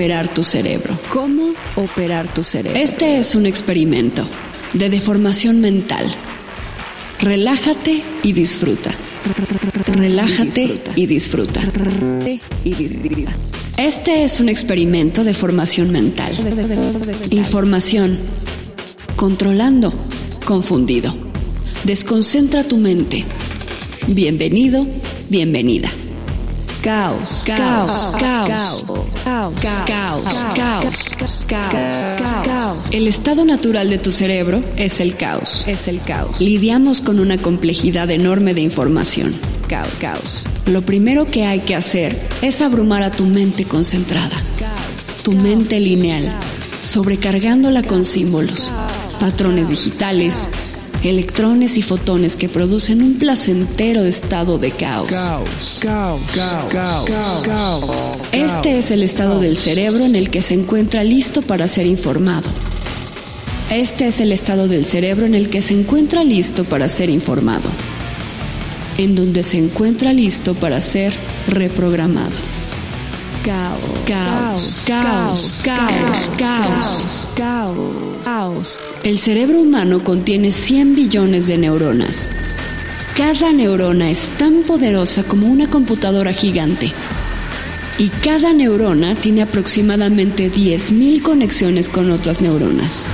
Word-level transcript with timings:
operar 0.00 0.32
tu 0.32 0.42
cerebro? 0.42 0.98
¿Cómo 1.10 1.52
operar 1.76 2.32
tu 2.32 2.42
cerebro? 2.42 2.80
Este 2.80 3.18
es 3.18 3.34
un 3.34 3.44
experimento 3.44 4.26
de 4.72 4.88
deformación 4.88 5.60
mental. 5.60 6.10
Relájate 7.20 8.02
y 8.22 8.32
disfruta. 8.32 8.92
Relájate 9.88 10.80
y 10.96 11.04
disfruta. 11.04 11.60
Este 13.76 14.24
es 14.24 14.40
un 14.40 14.48
experimento 14.48 15.22
de 15.22 15.34
formación 15.34 15.92
mental. 15.92 16.32
Información. 17.28 18.18
Controlando. 19.16 19.92
Confundido. 20.46 21.14
Desconcentra 21.84 22.64
tu 22.64 22.78
mente. 22.78 23.26
Bienvenido, 24.06 24.86
bienvenida. 25.28 25.90
Caos, 26.82 27.42
caos, 27.46 28.16
caos, 28.18 28.84
caos, 29.22 29.54
caos, 29.86 31.44
caos, 31.46 32.46
caos. 32.46 32.78
El 32.90 33.06
estado 33.06 33.44
natural 33.44 33.90
de 33.90 33.98
tu 33.98 34.10
cerebro 34.10 34.62
es 34.76 35.00
el 35.00 35.14
caos. 35.14 35.64
Es 35.66 35.88
el 35.88 36.00
caos. 36.00 36.40
Lidiamos 36.40 37.02
con 37.02 37.20
una 37.20 37.36
complejidad 37.36 38.10
enorme 38.10 38.54
de 38.54 38.62
información. 38.62 39.38
Caos, 39.68 39.90
caos. 40.00 40.44
Lo 40.64 40.80
primero 40.80 41.26
que 41.26 41.44
hay 41.44 41.60
que 41.60 41.76
hacer 41.76 42.18
es 42.40 42.62
abrumar 42.62 43.02
a 43.02 43.10
tu 43.10 43.26
mente 43.26 43.66
concentrada. 43.66 44.42
Tu 45.22 45.32
mente 45.32 45.78
lineal, 45.80 46.32
sobrecargándola 46.82 47.82
con 47.82 48.06
símbolos, 48.06 48.72
patrones 49.20 49.68
digitales, 49.68 50.48
electrones 51.02 51.76
y 51.76 51.82
fotones 51.82 52.36
que 52.36 52.48
producen 52.48 53.02
un 53.02 53.14
placentero 53.14 54.04
estado 54.04 54.58
de 54.58 54.70
caos. 54.70 55.08
Este 58.32 58.78
es 58.78 58.90
el 58.90 59.02
estado 59.02 59.40
del 59.40 59.56
cerebro 59.56 60.04
en 60.04 60.14
el 60.14 60.30
que 60.30 60.42
se 60.42 60.54
encuentra 60.54 61.04
listo 61.04 61.42
para 61.42 61.68
ser 61.68 61.86
informado. 61.86 62.48
Este 63.70 64.08
es 64.08 64.20
el 64.20 64.32
estado 64.32 64.68
del 64.68 64.84
cerebro 64.84 65.26
en 65.26 65.34
el 65.34 65.48
que 65.48 65.62
se 65.62 65.74
encuentra 65.74 66.24
listo 66.24 66.64
para 66.64 66.88
ser 66.88 67.08
informado. 67.08 67.68
En 68.98 69.14
donde 69.14 69.42
se 69.42 69.58
encuentra 69.58 70.12
listo 70.12 70.54
para 70.54 70.80
ser 70.80 71.14
reprogramado. 71.46 72.59
Caos, 73.44 74.02
caos, 74.06 74.84
caos, 74.84 76.30
caos, 76.36 77.30
caos, 77.34 78.18
caos. 78.22 78.94
El 79.02 79.18
cerebro 79.18 79.60
humano 79.60 80.04
contiene 80.04 80.52
100 80.52 80.94
billones 80.94 81.46
de 81.46 81.56
neuronas. 81.56 82.32
Cada 83.16 83.52
neurona 83.52 84.10
es 84.10 84.28
tan 84.36 84.62
poderosa 84.64 85.22
como 85.22 85.46
una 85.46 85.68
computadora 85.68 86.34
gigante. 86.34 86.92
Y 87.98 88.08
cada 88.08 88.52
neurona 88.52 89.14
tiene 89.14 89.40
aproximadamente 89.40 90.52
10.000 90.52 91.22
conexiones 91.22 91.88
con 91.88 92.10
otras 92.10 92.42
neuronas. 92.42 93.08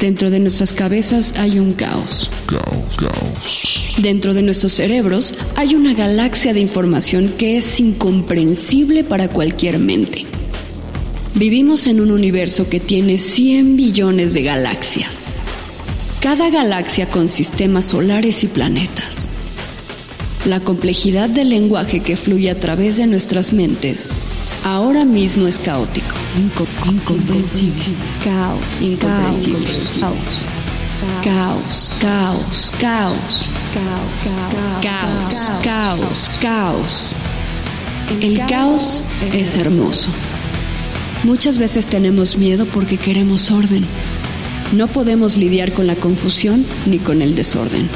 Dentro 0.00 0.30
de 0.30 0.40
nuestras 0.40 0.74
cabezas 0.74 1.34
hay 1.38 1.58
un 1.58 1.72
caos. 1.72 2.30
Caos, 2.46 2.96
caos. 2.98 3.94
Dentro 3.96 4.34
de 4.34 4.42
nuestros 4.42 4.74
cerebros 4.74 5.34
hay 5.54 5.74
una 5.74 5.94
galaxia 5.94 6.52
de 6.52 6.60
información 6.60 7.32
que 7.38 7.56
es 7.56 7.80
incomprensible 7.80 9.04
para 9.04 9.28
cualquier 9.28 9.78
mente. 9.78 10.26
Vivimos 11.34 11.86
en 11.86 12.00
un 12.00 12.10
universo 12.10 12.68
que 12.68 12.78
tiene 12.78 13.16
100 13.16 13.76
billones 13.76 14.34
de 14.34 14.42
galaxias. 14.42 15.38
Cada 16.20 16.50
galaxia 16.50 17.06
con 17.06 17.30
sistemas 17.30 17.86
solares 17.86 18.44
y 18.44 18.48
planetas. 18.48 19.30
La 20.44 20.60
complejidad 20.60 21.30
del 21.30 21.48
lenguaje 21.48 22.00
que 22.00 22.16
fluye 22.16 22.50
a 22.50 22.60
través 22.60 22.98
de 22.98 23.06
nuestras 23.06 23.54
mentes 23.54 24.10
ahora 24.66 25.04
mismo 25.04 25.46
es 25.46 25.60
caótico, 25.60 26.16
incomprensible, 26.36 27.84
caos, 28.24 28.64
incomprensible, 28.80 29.68
caos, 31.22 31.92
caos, 32.00 32.72
caos, 32.80 33.48
caos, 34.82 35.50
caos, 35.62 36.30
caos. 36.42 37.16
El 38.20 38.44
caos 38.46 39.04
es 39.32 39.56
hermoso. 39.56 40.08
Muchas 41.22 41.58
veces 41.58 41.86
tenemos 41.86 42.36
miedo 42.36 42.66
porque 42.66 42.96
queremos 42.96 43.52
orden. 43.52 43.84
No 44.72 44.88
podemos 44.88 45.36
lidiar 45.36 45.72
con 45.72 45.86
la 45.86 45.94
confusión 45.94 46.66
ni 46.86 46.98
con 46.98 47.22
el 47.22 47.36
desorden. 47.36 47.88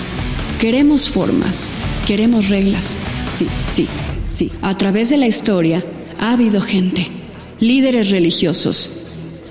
Queremos 0.61 1.11
formas, 1.11 1.73
queremos 2.07 2.49
reglas. 2.49 2.97
Sí, 3.37 3.49
sí, 3.65 3.89
sí. 4.25 4.53
A 4.63 4.77
través 4.77 5.11
de 5.11 5.17
la 5.17 5.27
historia 5.27 5.83
ha 6.21 6.33
habido 6.33 6.61
gente, 6.61 7.09
líderes 7.61 8.11
religiosos, 8.11 8.91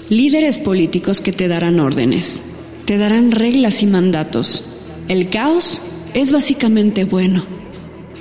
líderes 0.08 0.60
políticos 0.60 1.20
que 1.20 1.34
te 1.34 1.48
darán 1.48 1.80
órdenes, 1.80 2.44
te 2.86 3.00
darán 3.00 3.32
reglas 3.32 3.82
y 3.82 3.88
mandatos. 3.88 4.64
El 5.08 5.30
caos 5.30 5.82
es 6.14 6.32
básicamente 6.32 7.06
bueno. 7.06 7.44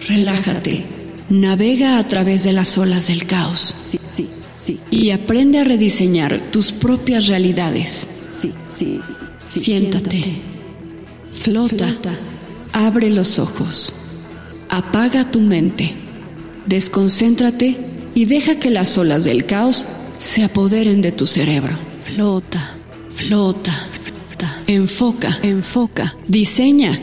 Relájate, 0.08 0.82
navega 1.28 1.98
a 1.98 2.08
través 2.08 2.42
de 2.42 2.54
las 2.54 2.78
olas 2.78 3.08
del 3.08 3.26
caos. 3.26 3.74
Sí, 3.86 4.00
sí, 4.02 4.28
sí. 4.54 4.80
Y 4.90 5.10
aprende 5.10 5.58
a 5.58 5.64
rediseñar 5.64 6.40
tus 6.50 6.72
propias 6.72 7.26
realidades. 7.26 8.08
Sí, 8.30 8.52
sí. 8.66 8.98
sí. 9.40 9.60
Siéntate. 9.60 10.24
Flota. 11.34 11.94
Abre 12.72 13.10
los 13.10 13.38
ojos. 13.38 13.92
Apaga 14.70 15.30
tu 15.30 15.40
mente. 15.40 15.92
Desconcéntrate 16.64 17.97
y 18.18 18.24
deja 18.24 18.58
que 18.58 18.70
las 18.70 18.98
olas 18.98 19.22
del 19.22 19.46
caos 19.46 19.86
se 20.18 20.42
apoderen 20.42 21.02
de 21.02 21.12
tu 21.12 21.24
cerebro. 21.24 21.76
Flota, 22.02 22.74
flota, 23.10 23.86
flota. 23.92 24.62
Enfoca, 24.66 25.38
enfoca. 25.40 26.16
Diseña, 26.26 26.98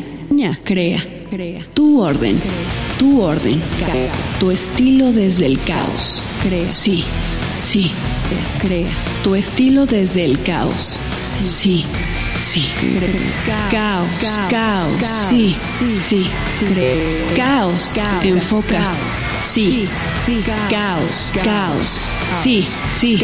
crea, 0.66 1.02
crea. 1.30 1.66
Tu 1.74 2.02
orden, 2.02 2.38
tu 3.00 3.22
orden. 3.22 3.62
Tu 4.42 4.52
estilo 4.52 5.14
desde 5.14 5.46
el 5.46 5.58
caos. 5.62 6.22
Crea. 6.44 6.70
Sí, 6.70 7.06
sí. 7.54 7.92
Crea. 8.60 8.92
Tu 9.24 9.36
estilo 9.36 9.86
desde 9.86 10.26
el 10.26 10.38
caos. 10.42 11.00
Sí, 11.22 11.46
sí. 11.46 11.86
Caos, 13.72 14.40
caos. 14.50 15.02
Sí, 15.30 15.56
sí. 15.96 16.30
Caos. 17.36 17.98
Enfoca. 18.24 18.94
Sí. 19.42 19.88
Caos, 20.70 21.34
caos. 21.44 22.02
Sí, 22.42 22.68
sí. 22.90 23.18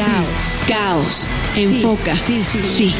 Caos. 0.67 1.29
Enfoca. 1.55 2.15
Sí. 2.15 2.93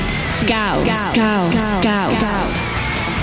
Caos, 0.47 0.87
caos, 1.13 1.55
caos. 1.81 2.17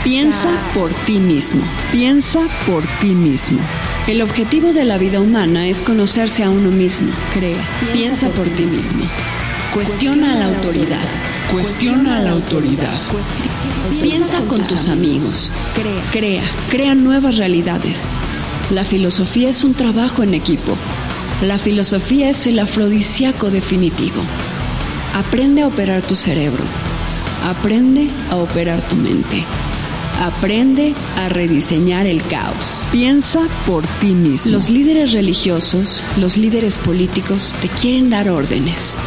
Piensa 0.03 0.51
por 0.73 0.95
ti 0.95 1.19
mismo. 1.19 1.63
Piensa 1.93 2.41
por 2.67 2.87
ti 3.01 3.15
mismo. 3.15 3.59
El 4.07 4.23
objetivo 4.23 4.73
de 4.73 4.85
la 4.87 4.97
vida 4.97 5.21
humana 5.21 5.67
es 5.67 5.83
conocerse 5.83 6.43
a 6.45 6.51
uno 6.51 6.71
mismo. 6.71 7.13
Crea. 7.35 7.59
Piensa 7.93 8.31
por 8.31 8.49
ti 8.49 8.65
mismo. 8.65 9.05
Cuestiona 9.75 10.33
a 10.33 10.37
la 10.37 10.47
autoridad. 10.47 11.07
Cuestiona 11.53 12.19
a 12.19 12.23
la 12.23 12.31
autoridad. 12.31 12.99
Piensa 14.01 14.41
con 14.47 14.63
tus 14.63 14.89
amigos. 14.89 15.53
Crea. 16.11 16.43
Crea 16.71 16.95
nuevas 16.95 17.37
realidades. 17.37 18.09
La 18.71 18.85
filosofía 18.85 19.51
es 19.51 19.65
un 19.65 19.75
trabajo 19.75 20.23
en 20.23 20.33
equipo. 20.33 20.75
La 21.43 21.59
filosofía 21.59 22.31
es 22.31 22.47
el 22.47 22.59
afrodisíaco 22.59 23.51
definitivo. 23.51 24.23
Aprende 25.15 25.63
a 25.63 25.67
operar 25.69 26.03
tu 26.03 26.17
cerebro. 26.17 26.65
Aprende 27.45 28.09
a 28.31 28.37
operar 28.37 28.81
tu 28.89 28.97
mente. 28.97 29.45
Aprende 30.21 30.95
a 31.17 31.29
rediseñar 31.29 32.07
el 32.07 32.23
caos. 32.23 32.87
Piensa 32.91 33.41
por 33.67 33.87
ti 34.01 34.13
mismo. 34.13 34.51
Los 34.51 34.71
líderes 34.71 35.13
religiosos, 35.13 36.03
los 36.17 36.39
líderes 36.39 36.79
políticos 36.79 37.55
te 37.61 37.69
quieren 37.69 38.11
dar 38.11 38.31
órdenes. 38.31 38.99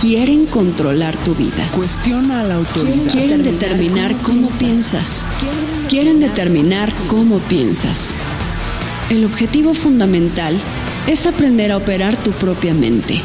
Quieren 0.00 0.44
controlar 0.44 1.16
tu 1.16 1.34
vida. 1.34 1.70
Cuestiona 1.74 2.40
a 2.40 2.44
la 2.44 2.56
autoridad. 2.56 3.10
Quieren 3.10 3.42
determinar 3.42 4.14
cómo 4.18 4.50
piensas. 4.50 5.26
Quieren 5.88 6.20
determinar 6.20 6.92
cómo 7.08 7.38
piensas. 7.38 8.18
El 9.08 9.24
objetivo 9.24 9.72
fundamental 9.72 10.60
es 11.06 11.26
aprender 11.26 11.72
a 11.72 11.78
operar 11.78 12.14
tu 12.16 12.32
propia 12.32 12.74
mente. 12.74 13.22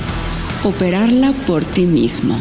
Operarla 0.63 1.33
por 1.33 1.65
ti 1.65 1.85
mismo. 1.87 2.39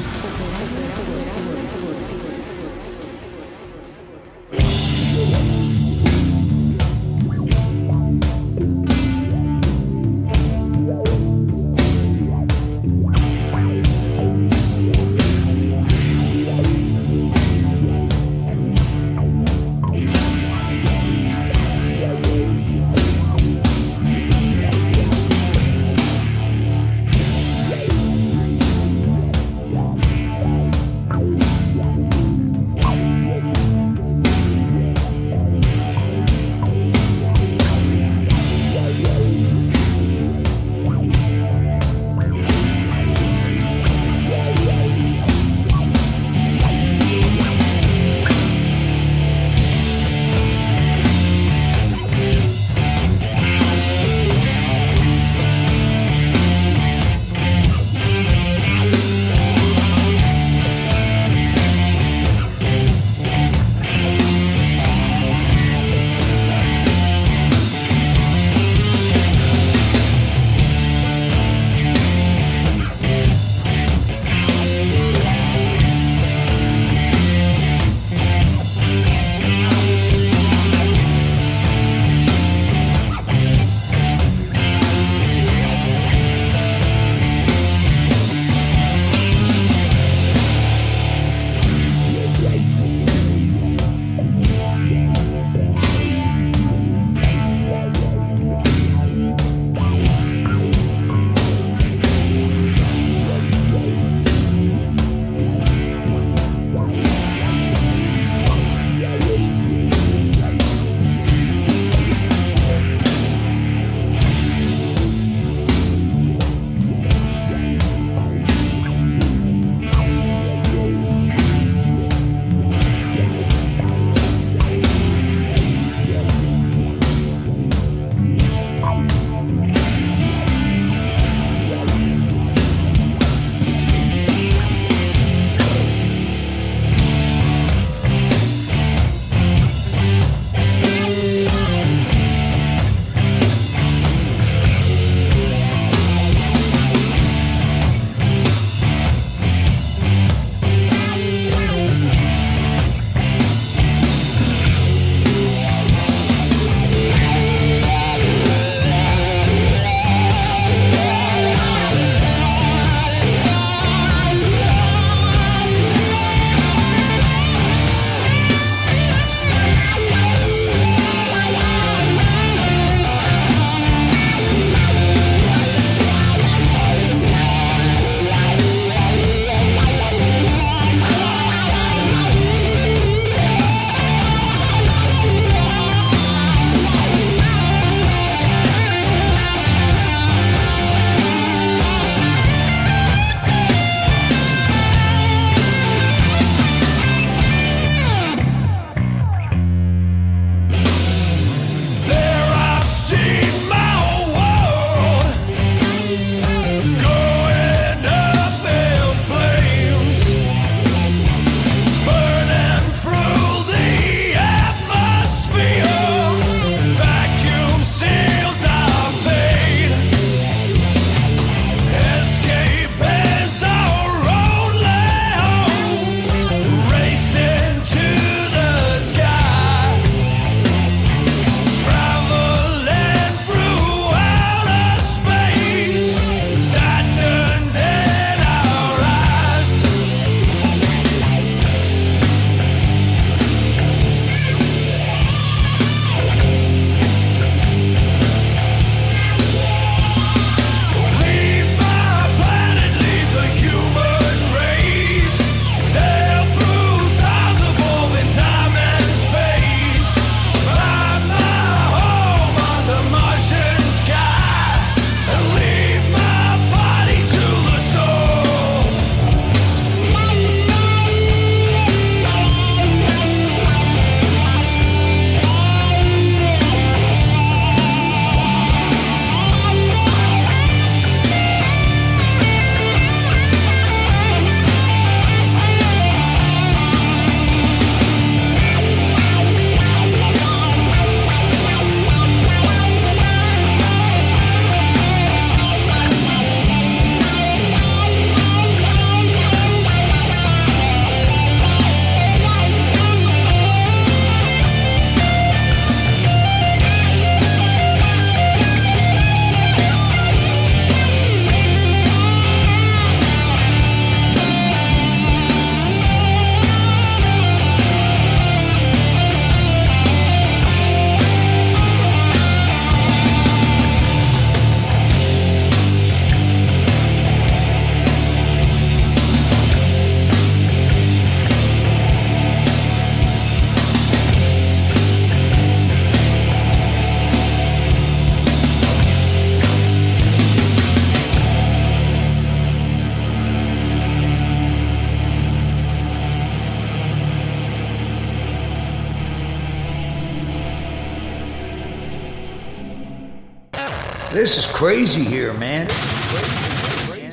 This 354.40 354.56
is 354.56 354.64
crazy 354.64 355.22
here, 355.22 355.52
man. 355.52 355.86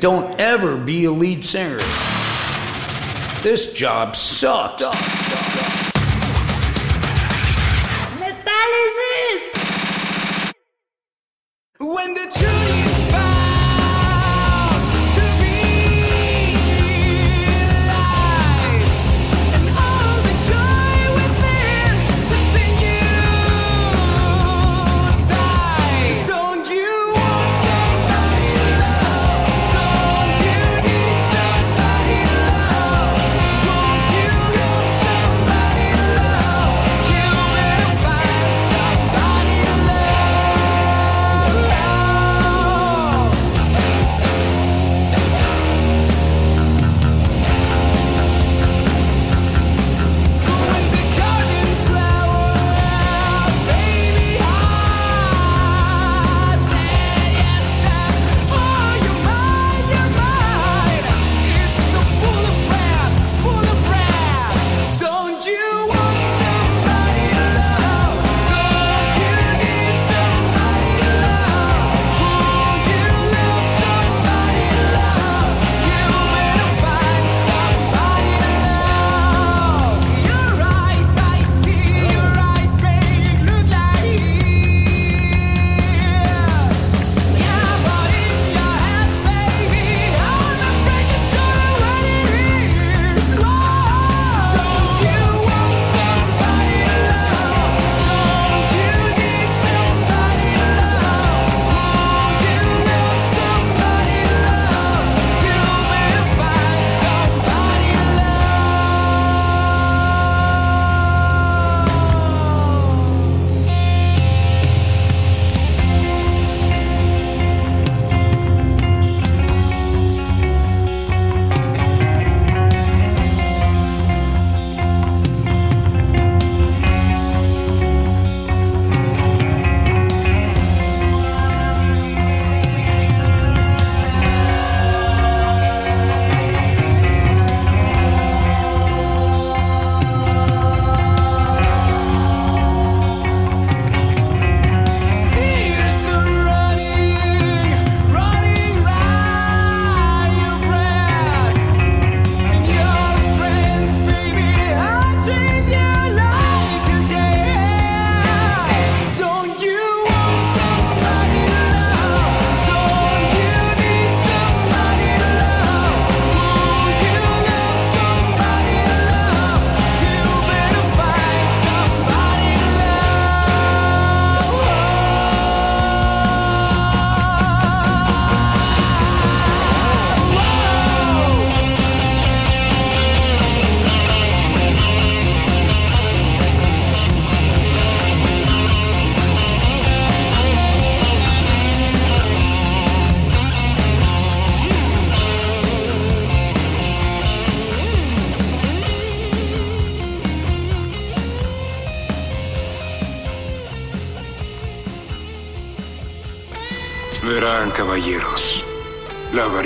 Don't 0.02 0.38
ever 0.41 0.76
be 0.76 1.06
a 1.06 1.12
lead 1.12 1.46
singer. 1.46 1.80
This 3.41 3.72
job 3.72 4.17
sucks. 4.17 5.17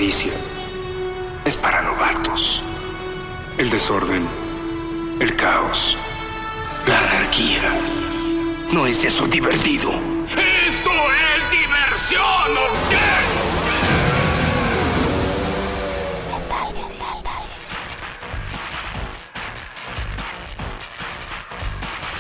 Avaricia 0.02 0.34
es 1.46 1.56
para 1.58 1.84
novatos. 1.84 2.60
El 3.60 3.70
desorden, 3.70 4.28
el 5.20 5.36
caos, 5.36 5.96
la 6.88 6.98
anarquía. 6.98 7.62
¿No 8.72 8.88
es 8.88 9.06
eso 9.06 9.28
divertido? 9.28 9.92
¡Esto 9.92 10.92
es 11.36 11.52
diversión! 11.52 12.58
¿o 12.58 12.90
qué? 12.90 12.98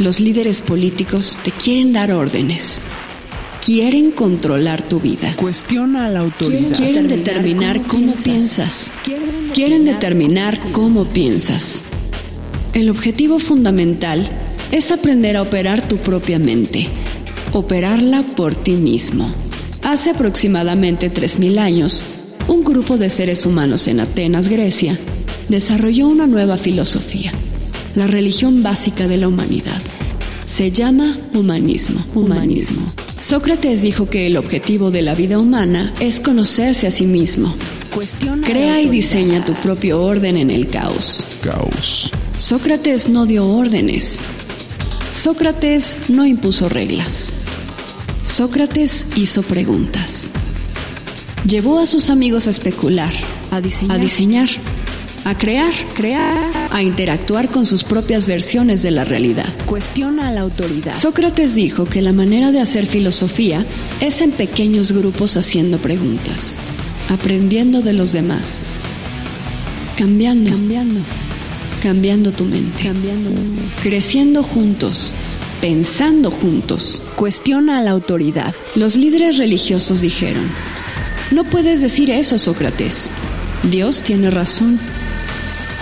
Los 0.04 0.20
líderes 0.20 0.62
políticos 0.62 1.38
te 1.44 1.52
quieren 1.52 1.94
dar 1.94 2.12
órdenes. 2.12 2.82
Quieren 3.64 4.10
controlar 4.10 4.82
tu 4.82 5.00
vida. 5.00 5.36
Cuestiona 5.36 6.08
a 6.08 6.10
la 6.10 6.22
autoridad. 6.22 6.76
Quieren 6.76 7.08
determinar 7.08 7.86
cómo 7.86 8.16
piensas. 8.16 8.92
Quieren 9.54 9.86
determinar 9.86 10.60
cómo 10.72 11.06
piensas. 11.06 11.84
El 12.74 12.90
objetivo 12.90 13.38
fundamental 13.38 14.28
es 14.72 14.92
aprender 14.92 15.38
a 15.38 15.44
operar 15.44 15.88
tu 15.88 15.98
propia 15.98 16.40
mente. 16.40 16.88
Operarla 17.54 18.24
por 18.24 18.56
ti 18.56 18.72
mismo. 18.72 19.32
Hace 19.84 20.10
aproximadamente 20.10 21.12
3.000 21.12 21.60
años, 21.60 22.04
un 22.48 22.64
grupo 22.64 22.98
de 22.98 23.12
seres 23.12 23.46
humanos 23.46 23.88
en 23.88 24.00
Atenas, 24.00 24.48
Grecia, 24.48 24.98
desarrolló 25.50 26.08
una 26.08 26.26
nueva 26.26 26.58
filosofía, 26.58 27.32
la 27.96 28.08
religión 28.08 28.64
básica 28.64 29.08
de 29.08 29.18
la 29.18 29.28
humanidad. 29.28 29.82
Se 30.46 30.72
llama 30.72 31.16
humanismo. 31.34 32.04
Humanismo. 32.16 32.92
Sócrates 33.22 33.84
dijo 33.84 34.10
que 34.10 34.26
el 34.26 34.36
objetivo 34.36 34.90
de 34.90 35.04
la 35.04 35.14
vida 35.14 35.38
humana 35.38 35.94
es 36.00 36.20
conocerse 36.20 36.88
a 36.88 36.92
sí 36.92 37.06
mismo. 37.06 37.56
Cuestiona 37.94 38.48
Crea 38.48 38.82
y 38.82 38.90
diseña 38.90 39.46
tu 39.46 39.54
propio 39.54 40.02
orden 40.02 40.38
en 40.38 40.50
el 40.50 40.68
caos. 40.68 41.28
Caos. 41.44 42.10
Sócrates 42.36 43.10
no 43.10 43.28
dio 43.28 43.46
órdenes. 43.46 44.20
Sócrates 45.14 45.98
no 46.10 46.26
impuso 46.26 46.68
reglas. 46.68 47.32
Sócrates 48.24 49.06
hizo 49.16 49.44
preguntas. 49.44 50.32
Llevó 51.46 51.78
a 51.78 51.86
sus 51.86 52.10
amigos 52.10 52.48
a 52.48 52.50
especular, 52.50 53.14
a 53.52 53.62
diseñar, 53.62 53.98
a, 53.98 54.02
diseñar, 54.02 54.50
a 55.24 55.38
crear, 55.38 55.72
crear, 55.94 56.52
a 56.72 56.82
interactuar 56.82 57.50
con 57.50 57.66
sus 57.66 57.84
propias 57.84 58.28
versiones 58.28 58.82
de 58.82 58.92
la 58.92 59.04
realidad. 59.04 59.46
Cuestiona 59.66 60.28
a 60.28 60.32
la 60.32 60.42
autoridad. 60.42 60.94
Sócrates 60.94 61.56
dijo 61.56 61.86
que 61.86 62.02
la 62.02 62.12
manera 62.12 62.52
de 62.52 62.60
hacer 62.60 62.86
filosofía 62.88 63.66
es 64.00 64.22
en 64.22 64.32
pequeños 64.32 64.92
grupos 64.92 65.38
haciendo 65.38 65.78
preguntas, 65.78 66.58
aprendiendo 67.10 67.82
de 67.82 67.94
los 67.94 68.12
demás, 68.14 68.66
cambiando, 69.98 70.50
cambiando, 70.50 71.02
cambiando 71.82 72.32
tu 72.32 72.46
mente, 72.46 72.84
Cambiando. 72.84 73.30
creciendo 73.84 74.44
juntos, 74.44 75.14
pensando 75.62 76.32
juntos. 76.32 77.02
Cuestiona 77.16 77.78
a 77.78 77.84
la 77.84 77.92
autoridad. 77.92 78.56
Los 78.76 78.96
líderes 78.96 79.38
religiosos 79.38 80.02
dijeron, 80.02 80.50
no 81.30 81.44
puedes 81.44 81.82
decir 81.82 82.10
eso, 82.10 82.38
Sócrates. 82.40 83.12
Dios 83.70 84.02
tiene 84.02 84.32
razón. 84.32 84.80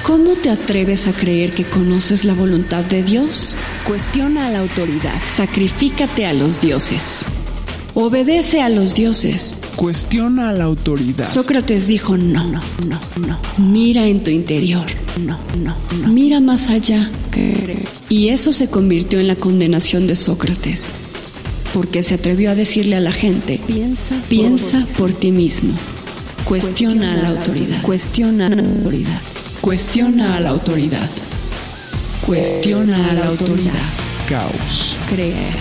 ¿Cómo 0.03 0.31
te 0.35 0.49
atreves 0.49 1.07
a 1.07 1.13
creer 1.13 1.51
que 1.51 1.63
conoces 1.65 2.25
la 2.25 2.33
voluntad 2.33 2.83
de 2.83 3.03
Dios? 3.03 3.55
Cuestiona 3.85 4.47
a 4.47 4.49
la 4.49 4.59
autoridad. 4.59 5.13
Sacrifícate 5.35 6.25
a 6.25 6.33
los 6.33 6.61
dioses. 6.61 7.25
Obedece 7.93 8.61
a 8.61 8.69
los 8.69 8.95
dioses. 8.95 9.57
Cuestiona 9.75 10.49
a 10.49 10.53
la 10.53 10.63
autoridad. 10.63 11.27
Sócrates 11.27 11.87
dijo, 11.87 12.17
no, 12.17 12.43
no, 12.45 12.61
no, 12.87 12.99
no. 13.27 13.39
Mira 13.57 14.07
en 14.07 14.23
tu 14.23 14.31
interior. 14.31 14.85
No, 15.23 15.37
no, 15.63 15.75
no. 16.01 16.07
Mira 16.07 16.39
más 16.39 16.69
allá. 16.69 17.09
Y 18.09 18.29
eso 18.29 18.51
se 18.51 18.69
convirtió 18.69 19.19
en 19.19 19.27
la 19.27 19.35
condenación 19.35 20.07
de 20.07 20.15
Sócrates. 20.15 20.91
Porque 21.73 22.01
se 22.01 22.15
atrevió 22.15 22.49
a 22.51 22.55
decirle 22.55 22.95
a 22.95 22.99
la 22.99 23.11
gente, 23.11 23.59
Piensa. 23.67 24.15
piensa 24.27 24.87
por 24.97 25.13
ti 25.13 25.31
mismo. 25.31 25.73
Cuestiona 26.45 27.13
a 27.13 27.17
la 27.17 27.27
autoridad. 27.29 27.81
Cuestiona 27.83 28.47
a 28.47 28.49
la 28.49 28.63
autoridad. 28.63 29.21
Cuestiona 29.61 30.37
a 30.37 30.39
la 30.39 30.49
autoridad. 30.49 31.09
Cuestiona 32.25 33.11
a 33.11 33.13
la 33.13 33.25
autoridad. 33.27 33.73
Caos. 34.27 34.95
Creer. 35.09 35.53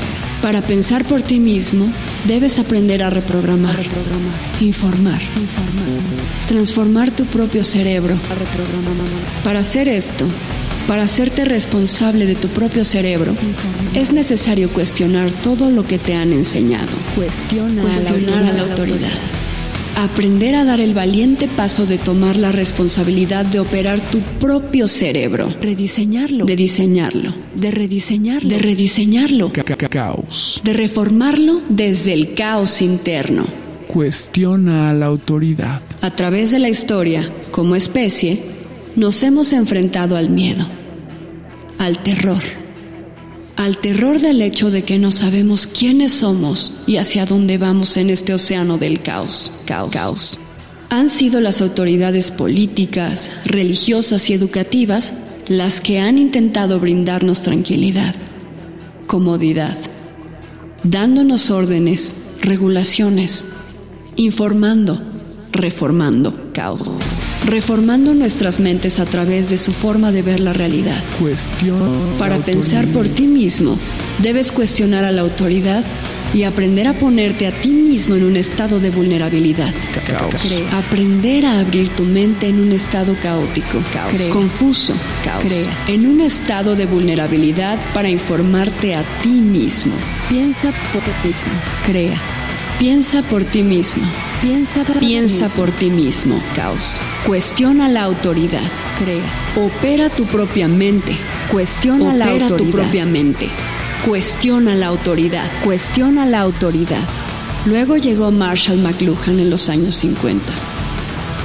Para 0.42 0.62
pensar 0.62 1.04
por 1.04 1.22
ti 1.22 1.40
mismo, 1.40 1.86
debes 2.26 2.58
aprender 2.58 3.02
a 3.02 3.10
reprogramar, 3.10 3.76
Reprogramar. 3.76 4.34
informar, 4.60 5.20
Informar. 5.20 5.98
transformar 6.46 7.10
tu 7.10 7.24
propio 7.26 7.64
cerebro. 7.64 8.14
A 8.14 8.34
reprogramar. 8.34 8.94
Para 9.42 9.60
hacer 9.60 9.88
esto, 9.88 10.26
para 10.86 11.02
hacerte 11.02 11.44
responsable 11.44 12.26
de 12.26 12.36
tu 12.36 12.48
propio 12.48 12.84
cerebro, 12.84 13.34
es 13.94 14.12
necesario 14.12 14.68
cuestionar 14.70 15.30
todo 15.42 15.70
lo 15.70 15.84
que 15.86 15.98
te 15.98 16.14
han 16.14 16.32
enseñado. 16.32 16.86
Cuestiona, 17.16 17.82
Cuestionar 17.82 18.44
a 18.44 18.52
la 18.52 18.62
autoridad. 18.62 19.10
Aprender 19.98 20.54
a 20.54 20.64
dar 20.64 20.78
el 20.78 20.94
valiente 20.94 21.48
paso 21.48 21.84
de 21.84 21.98
tomar 21.98 22.36
la 22.36 22.52
responsabilidad 22.52 23.44
de 23.44 23.58
operar 23.58 24.00
tu 24.00 24.20
propio 24.38 24.86
cerebro, 24.86 25.48
Rediseñarlo. 25.60 26.44
de 26.46 26.54
diseñarlo, 26.54 27.34
de 27.56 27.72
rediseñarlo. 27.72 28.48
de 28.48 28.58
rediseñarlo, 28.60 29.52
Ca- 29.52 29.64
ca- 29.64 29.88
Caos. 29.88 30.60
de 30.62 30.72
reformarlo 30.72 31.62
desde 31.68 32.12
el 32.12 32.34
caos 32.34 32.80
interno. 32.80 33.44
Cuestiona 33.88 34.90
a 34.90 34.94
la 34.94 35.06
autoridad. 35.06 35.82
A 36.00 36.10
través 36.14 36.52
de 36.52 36.60
la 36.60 36.68
historia, 36.68 37.28
como 37.50 37.74
especie, 37.74 38.38
nos 38.94 39.20
hemos 39.24 39.52
enfrentado 39.52 40.16
al 40.16 40.30
miedo, 40.30 40.64
al 41.78 41.98
terror, 42.04 42.42
al 43.58 43.78
terror 43.78 44.20
del 44.20 44.40
hecho 44.40 44.70
de 44.70 44.84
que 44.84 45.00
no 45.00 45.10
sabemos 45.10 45.66
quiénes 45.66 46.12
somos 46.12 46.72
y 46.86 46.96
hacia 46.98 47.26
dónde 47.26 47.58
vamos 47.58 47.96
en 47.96 48.08
este 48.08 48.32
océano 48.32 48.78
del 48.78 49.00
caos, 49.00 49.50
caos, 49.66 49.92
caos. 49.92 50.38
Han 50.90 51.10
sido 51.10 51.40
las 51.40 51.60
autoridades 51.60 52.30
políticas, 52.30 53.32
religiosas 53.44 54.30
y 54.30 54.34
educativas 54.34 55.12
las 55.48 55.80
que 55.80 55.98
han 55.98 56.18
intentado 56.18 56.78
brindarnos 56.78 57.42
tranquilidad, 57.42 58.14
comodidad, 59.08 59.76
dándonos 60.84 61.50
órdenes, 61.50 62.14
regulaciones, 62.40 63.44
informando, 64.14 65.02
reformando, 65.50 66.52
caos, 66.52 66.82
reformando 67.48 68.12
nuestras 68.14 68.60
mentes 68.60 69.00
a 69.00 69.06
través 69.06 69.48
de 69.48 69.56
su 69.56 69.72
forma 69.72 70.12
de 70.12 70.22
ver 70.22 70.38
la 70.40 70.52
realidad. 70.52 71.02
Cuestiona. 71.18 71.88
Para 72.18 72.36
pensar 72.38 72.86
por 72.88 73.08
ti 73.08 73.26
mismo, 73.26 73.78
debes 74.18 74.52
cuestionar 74.52 75.04
a 75.04 75.10
la 75.10 75.22
autoridad 75.22 75.82
y 76.34 76.42
aprender 76.42 76.86
a 76.86 76.92
ponerte 76.92 77.46
a 77.46 77.52
ti 77.52 77.70
mismo 77.70 78.14
en 78.16 78.24
un 78.24 78.36
estado 78.36 78.80
de 78.80 78.90
vulnerabilidad. 78.90 79.72
Caos. 80.06 80.34
Aprender 80.72 81.46
a 81.46 81.60
abrir 81.60 81.88
tu 81.88 82.04
mente 82.04 82.48
en 82.48 82.60
un 82.60 82.72
estado 82.72 83.16
caótico, 83.22 83.78
Crea. 84.12 84.30
confuso, 84.30 84.92
Crea. 85.22 85.70
en 85.88 86.06
un 86.06 86.20
estado 86.20 86.76
de 86.76 86.84
vulnerabilidad 86.84 87.78
para 87.94 88.10
informarte 88.10 88.94
a 88.94 89.02
ti 89.22 89.28
mismo. 89.40 89.94
Piensa 90.28 90.70
por 90.92 91.02
ti 91.02 91.28
mismo. 91.28 91.52
Crea. 91.86 92.20
Piensa 92.78 93.22
por 93.22 93.42
ti 93.42 93.62
mismo. 93.62 94.04
Piensa 94.42 94.84
por 94.84 94.98
ti 94.98 95.06
Piensa 95.06 95.44
mismo. 95.46 95.56
por 95.64 95.72
ti 95.72 95.90
mismo. 95.90 96.40
Caos. 96.54 96.94
Cuestiona 97.28 97.90
la 97.90 98.04
autoridad. 98.04 98.62
Crea. 98.98 99.22
Opera 99.62 100.08
tu 100.08 100.24
propia 100.24 100.66
mente. 100.66 101.12
Cuestiona 101.52 102.14
la 102.14 102.24
Opera 102.24 102.46
tu 102.46 102.54
autoridad. 102.54 102.72
propia 102.72 103.04
mente. 103.04 103.48
Cuestiona 104.06 104.74
la 104.74 104.86
autoridad. 104.86 105.44
Cuestiona 105.62 106.24
la 106.24 106.40
autoridad. 106.40 107.02
Luego 107.66 107.98
llegó 107.98 108.30
Marshall 108.30 108.78
McLuhan 108.78 109.40
en 109.40 109.50
los 109.50 109.68
años 109.68 109.94
50. 109.96 110.54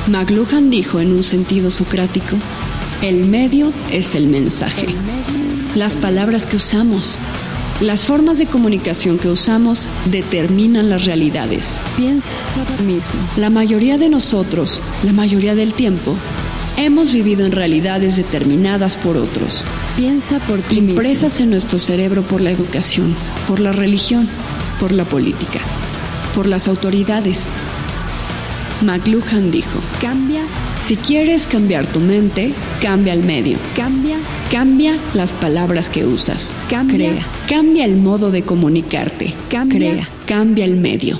McLuhan 0.08 0.70
dijo 0.70 1.02
en 1.02 1.12
un 1.12 1.22
sentido 1.22 1.70
socrático, 1.70 2.38
el 3.02 3.26
medio 3.26 3.74
es 3.92 4.16
el 4.16 4.28
mensaje. 4.28 4.88
Las 5.76 5.98
palabras 5.98 6.46
que 6.46 6.56
usamos, 6.56 7.20
las 7.82 8.06
formas 8.06 8.38
de 8.38 8.46
comunicación 8.46 9.18
que 9.18 9.30
usamos 9.30 9.88
determinan 10.06 10.90
las 10.90 11.06
realidades. 11.06 11.80
Piensa 11.98 12.32
mismo. 12.86 13.20
La 13.38 13.50
mayoría 13.50 13.98
de 13.98 14.10
nosotros, 14.10 14.82
la 15.04 15.14
mayoría 15.14 15.56
del 15.56 15.74
tiempo, 15.74 16.16
hemos 16.78 17.12
vivido 17.12 17.46
en 17.46 17.52
realidades 17.52 18.16
determinadas 18.16 18.98
por 18.98 19.18
otros, 19.18 19.66
Piensa 19.96 20.40
por 20.40 20.60
ti 20.62 20.76
mismo. 20.82 21.02
impresas 21.02 21.40
en 21.40 21.50
nuestro 21.52 21.78
cerebro 21.80 22.22
por 22.24 22.42
la 22.42 22.52
educación, 22.52 23.16
por 23.48 23.60
la 23.60 23.72
religión, 23.72 24.28
por 24.80 24.92
la 24.92 25.04
política, 25.04 25.60
por 26.36 26.48
las 26.48 26.68
autoridades. 26.68 27.50
McLuhan 28.82 29.52
dijo, 29.52 29.80
Cambia, 30.02 30.42
si 30.82 30.96
quieres 30.98 31.48
cambiar 31.48 31.86
tu 31.86 32.00
mente, 32.00 32.54
cambia 32.82 33.14
el 33.14 33.24
medio, 33.24 33.58
cambia, 33.76 34.18
cambia 34.54 35.00
las 35.16 35.34
palabras 35.34 35.90
que 35.90 36.06
usas, 36.06 36.56
Cambia. 36.70 37.10
crea, 37.10 37.26
cambia 37.50 37.86
el 37.86 37.96
modo 37.98 38.30
de 38.30 38.44
comunicarte, 38.44 39.34
Cambia. 39.50 39.80
crea, 39.80 40.10
cambia 40.28 40.66
el 40.66 40.76
medio. 40.76 41.20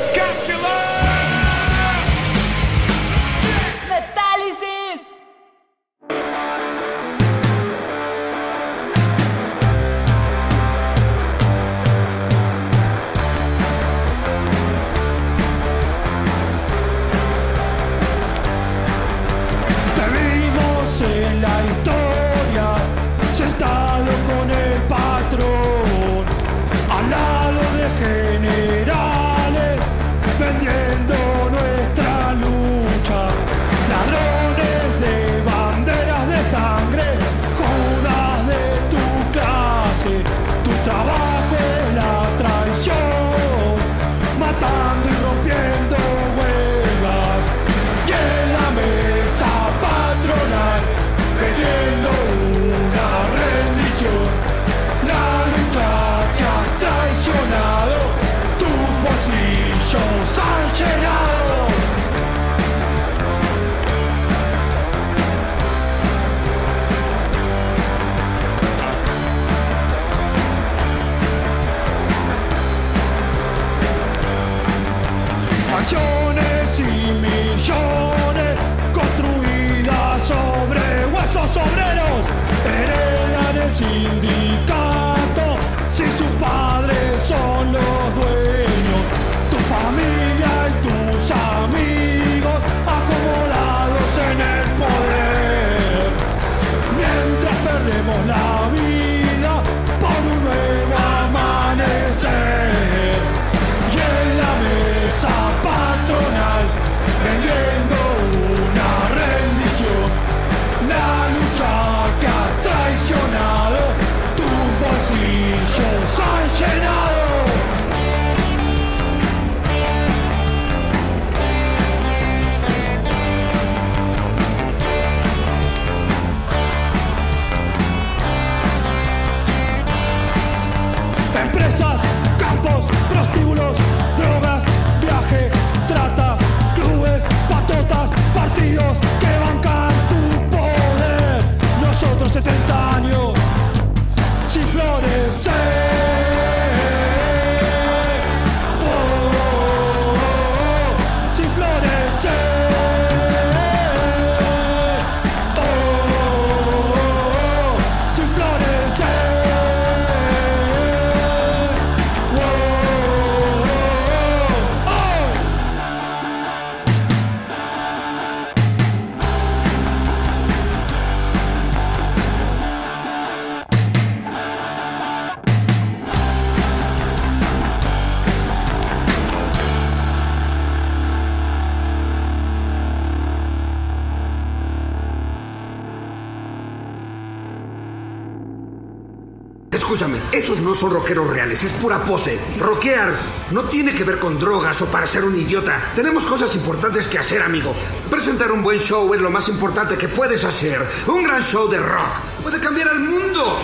Es 191.51 191.73
pura 191.73 192.03
pose. 192.05 192.39
Rockear 192.57 193.11
no 193.51 193.65
tiene 193.65 193.93
que 193.93 194.05
ver 194.05 194.19
con 194.19 194.39
drogas 194.39 194.81
o 194.81 194.85
para 194.85 195.05
ser 195.05 195.25
un 195.25 195.35
idiota. 195.35 195.91
Tenemos 195.95 196.25
cosas 196.25 196.55
importantes 196.55 197.07
que 197.07 197.19
hacer, 197.19 197.41
amigo. 197.41 197.75
Presentar 198.09 198.51
un 198.51 198.63
buen 198.63 198.79
show 198.79 199.13
es 199.13 199.19
lo 199.21 199.29
más 199.29 199.49
importante 199.49 199.97
que 199.97 200.07
puedes 200.07 200.45
hacer. 200.45 200.87
Un 201.07 201.23
gran 201.23 201.43
show 201.43 201.69
de 201.69 201.79
rock 201.79 202.13
puede 202.41 202.59
cambiar 202.61 202.87
al 202.87 203.01
mundo. 203.01 203.59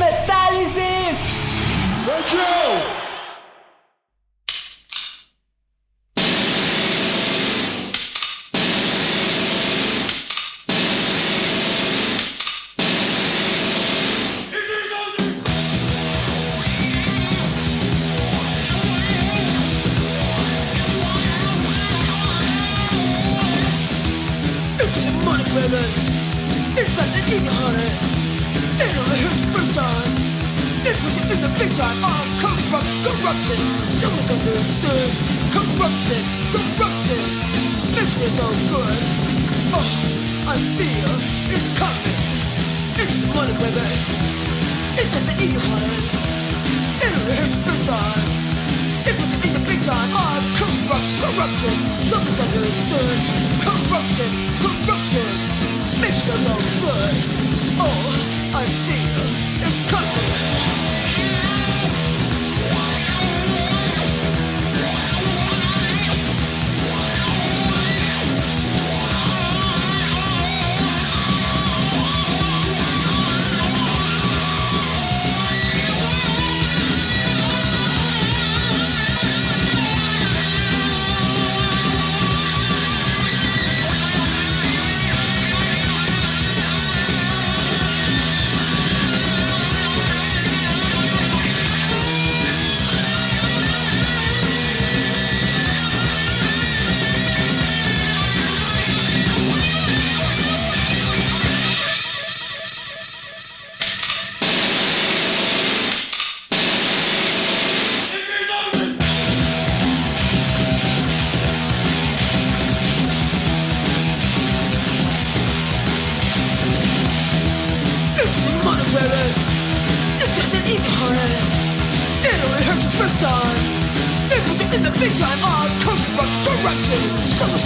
¡Metálisis! 0.00 1.18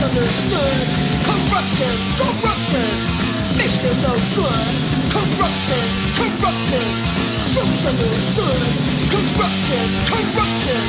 Misunderstood. 0.01 0.81
Corruption, 1.29 1.95
corruption. 2.17 2.89
Makes 3.61 3.77
me 3.85 3.93
so 3.93 4.13
good. 4.33 4.73
Corruption, 5.13 5.85
corruption. 6.17 6.89
So 7.45 7.61
misunderstood. 7.69 8.65
Corruption, 9.13 9.87
corruption. 10.09 10.83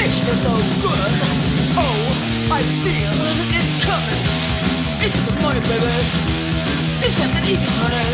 Makes 0.00 0.18
me 0.24 0.32
so 0.32 0.52
good. 0.80 1.12
Oh, 1.76 2.00
I 2.48 2.62
feel 2.80 3.12
it 3.52 3.68
coming. 3.84 4.24
It's 5.04 5.20
the 5.28 5.34
money, 5.44 5.60
baby. 5.68 5.92
It's 7.04 7.20
just 7.20 7.34
an 7.36 7.44
easy 7.44 7.68
honey. 7.68 8.08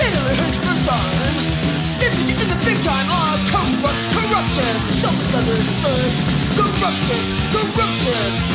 It 0.00 0.12
only 0.24 0.34
hurts 0.40 0.56
for 0.56 0.76
time. 0.88 1.64
If 2.00 2.16
you 2.28 2.32
in 2.32 2.48
the 2.48 2.60
big 2.64 2.80
time, 2.80 3.06
oh, 3.12 3.36
corrupt, 3.52 4.02
corruption, 4.16 4.72
so 4.88 5.08
misunderstood. 5.12 6.10
Corruption, 6.56 7.22
corruption, 7.52 8.54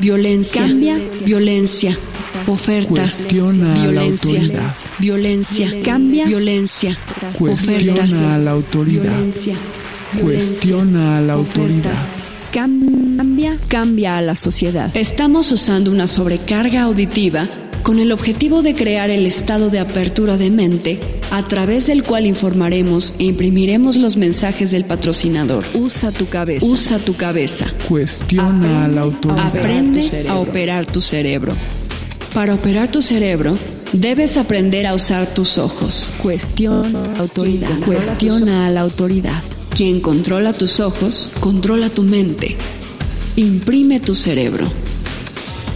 Violencia, 0.00 0.62
Cambia. 0.62 0.96
violencia, 1.24 1.98
ofertas, 2.46 2.88
Cuestiona 3.26 3.72
a 3.74 3.76
la 3.78 3.82
violencia, 3.82 4.38
autoridad. 4.40 4.74
violencia, 4.98 5.68
Cambia. 5.84 6.26
violencia, 6.26 6.96
Cuestiona 7.36 7.92
ofertas, 7.94 8.12
a 8.14 8.38
la 8.38 8.50
autoridad. 8.52 9.02
violencia, 9.02 9.56
Cuestiona 10.20 11.18
a 11.18 11.20
la 11.20 11.32
autoridad. 11.34 11.92
ofertas. 11.92 12.12
Cambia, 12.52 13.58
cambia 13.68 14.16
a 14.18 14.22
la 14.22 14.34
sociedad. 14.34 14.90
Estamos 14.96 15.50
usando 15.52 15.90
una 15.90 16.06
sobrecarga 16.06 16.82
auditiva 16.84 17.46
con 17.88 18.00
el 18.00 18.12
objetivo 18.12 18.60
de 18.60 18.74
crear 18.74 19.08
el 19.08 19.24
estado 19.24 19.70
de 19.70 19.78
apertura 19.78 20.36
de 20.36 20.50
mente 20.50 21.00
a 21.30 21.48
través 21.48 21.86
del 21.86 22.02
cual 22.02 22.26
informaremos 22.26 23.14
e 23.18 23.24
imprimiremos 23.24 23.96
los 23.96 24.18
mensajes 24.18 24.70
del 24.72 24.84
patrocinador. 24.84 25.64
Usa 25.72 26.12
tu 26.12 26.28
cabeza. 26.28 26.66
Usa 26.66 26.98
tu 26.98 27.16
cabeza. 27.16 27.64
Cuestiona 27.88 28.84
a 28.84 28.88
la 28.88 29.00
autoridad. 29.00 29.46
Aprende 29.46 30.26
a 30.28 30.36
operar 30.36 30.84
tu 30.84 31.00
cerebro. 31.00 31.56
Para 32.34 32.52
operar 32.52 32.88
tu 32.88 33.00
cerebro, 33.00 33.56
debes 33.94 34.36
aprender 34.36 34.86
a 34.86 34.94
usar 34.94 35.26
tus 35.32 35.56
ojos. 35.56 36.12
Cuestiona 36.22 37.14
autoridad. 37.14 37.70
Cuestiona 37.86 38.66
a 38.66 38.70
la 38.70 38.82
autoridad. 38.82 39.42
Quien 39.74 40.00
controla 40.00 40.52
tus 40.52 40.78
ojos, 40.80 41.32
controla 41.40 41.88
tu 41.88 42.02
mente. 42.02 42.54
Imprime 43.36 43.98
tu 43.98 44.14
cerebro. 44.14 44.70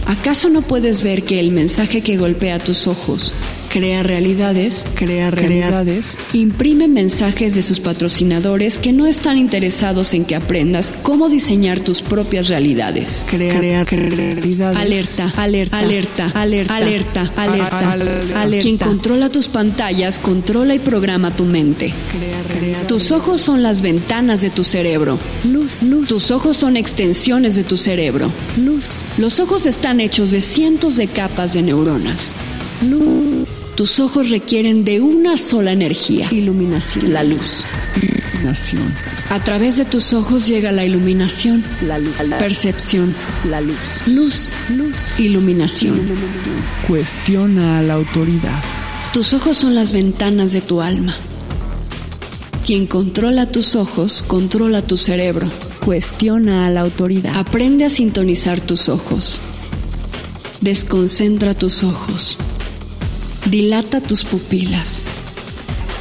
¿Acaso 0.05 0.49
no 0.49 0.61
puedes 0.61 1.01
ver 1.01 1.23
que 1.23 1.39
el 1.39 1.51
mensaje 1.51 2.01
que 2.01 2.17
golpea 2.17 2.59
tus 2.59 2.87
ojos 2.87 3.33
crea 3.69 4.03
realidades? 4.03 4.85
Crea 4.95 5.31
realidades. 5.31 6.17
Imprime 6.33 6.87
mensajes 6.87 7.55
de 7.55 7.61
sus 7.61 7.79
patrocinadores 7.79 8.77
que 8.79 8.91
no 8.91 9.07
están 9.07 9.37
interesados 9.37 10.13
en 10.13 10.25
que 10.25 10.35
aprendas 10.35 10.91
cómo 11.03 11.29
diseñar 11.29 11.79
tus 11.79 12.01
propias 12.01 12.49
realidades. 12.49 13.25
Crea 13.29 13.83
realidades. 13.85 14.77
Alerta, 14.77 15.31
alerta, 15.37 15.79
alerta, 15.79 16.25
alerta, 16.35 16.73
alerta, 16.75 17.31
alerta, 17.35 17.91
Alerta. 17.93 18.41
alerta. 18.41 18.61
Quien 18.61 18.77
controla 18.77 19.29
tus 19.29 19.47
pantallas 19.47 20.19
controla 20.19 20.75
y 20.75 20.79
programa 20.79 21.35
tu 21.35 21.45
mente. 21.45 21.93
Tus 22.87 23.11
ojos 23.11 23.41
son 23.41 23.63
las 23.63 23.81
ventanas 23.81 24.41
de 24.41 24.49
tu 24.49 24.63
cerebro. 24.63 25.17
Luz, 25.49 25.83
luz, 25.83 26.07
Tus 26.07 26.31
ojos 26.31 26.57
son 26.57 26.77
extensiones 26.77 27.55
de 27.55 27.63
tu 27.63 27.77
cerebro. 27.77 28.31
luz, 28.57 29.15
Los 29.17 29.39
ojos 29.39 29.65
están 29.65 29.99
hechos 29.99 30.31
de 30.31 30.41
cientos 30.41 30.95
de 30.97 31.07
capas 31.07 31.53
de 31.53 31.61
neuronas. 31.61 32.35
luz. 32.87 33.47
Tus 33.75 33.99
ojos 33.99 34.29
requieren 34.29 34.83
de 34.83 35.01
una 35.01 35.35
sola 35.35 35.71
energía, 35.71 36.27
Iluminación. 36.31 37.11
la 37.11 37.23
luz. 37.23 37.65
Nación. 38.43 38.93
A 39.31 39.43
través 39.43 39.77
de 39.77 39.85
tus 39.85 40.13
ojos 40.13 40.45
llega 40.47 40.71
la 40.71 40.85
iluminación, 40.85 41.63
La 41.87 41.97
luz. 41.97 42.13
percepción, 42.37 43.15
La 43.49 43.61
luz. 43.61 43.75
luz, 44.05 44.51
Luz. 44.69 44.95
iluminación. 45.17 45.99
Cuestiona 46.87 47.79
a 47.79 47.81
la 47.81 47.93
autoridad. 47.95 48.61
Tus 49.13 49.33
ojos 49.33 49.57
son 49.57 49.73
las 49.75 49.91
ventanas 49.91 50.51
de 50.51 50.61
tu 50.61 50.81
alma. 50.81 51.15
Quien 52.65 52.87
controla 52.87 53.45
tus 53.45 53.75
ojos, 53.75 54.23
controla 54.25 54.81
tu 54.81 54.95
cerebro. 54.95 55.49
Cuestiona 55.83 56.65
a 56.65 56.69
la 56.69 56.79
autoridad. 56.79 57.35
Aprende 57.35 57.83
a 57.83 57.89
sintonizar 57.89 58.61
tus 58.61 58.87
ojos. 58.87 59.41
Desconcentra 60.61 61.53
tus 61.53 61.83
ojos. 61.83 62.37
Dilata 63.51 63.99
tus 63.99 64.23
pupilas. 64.23 65.03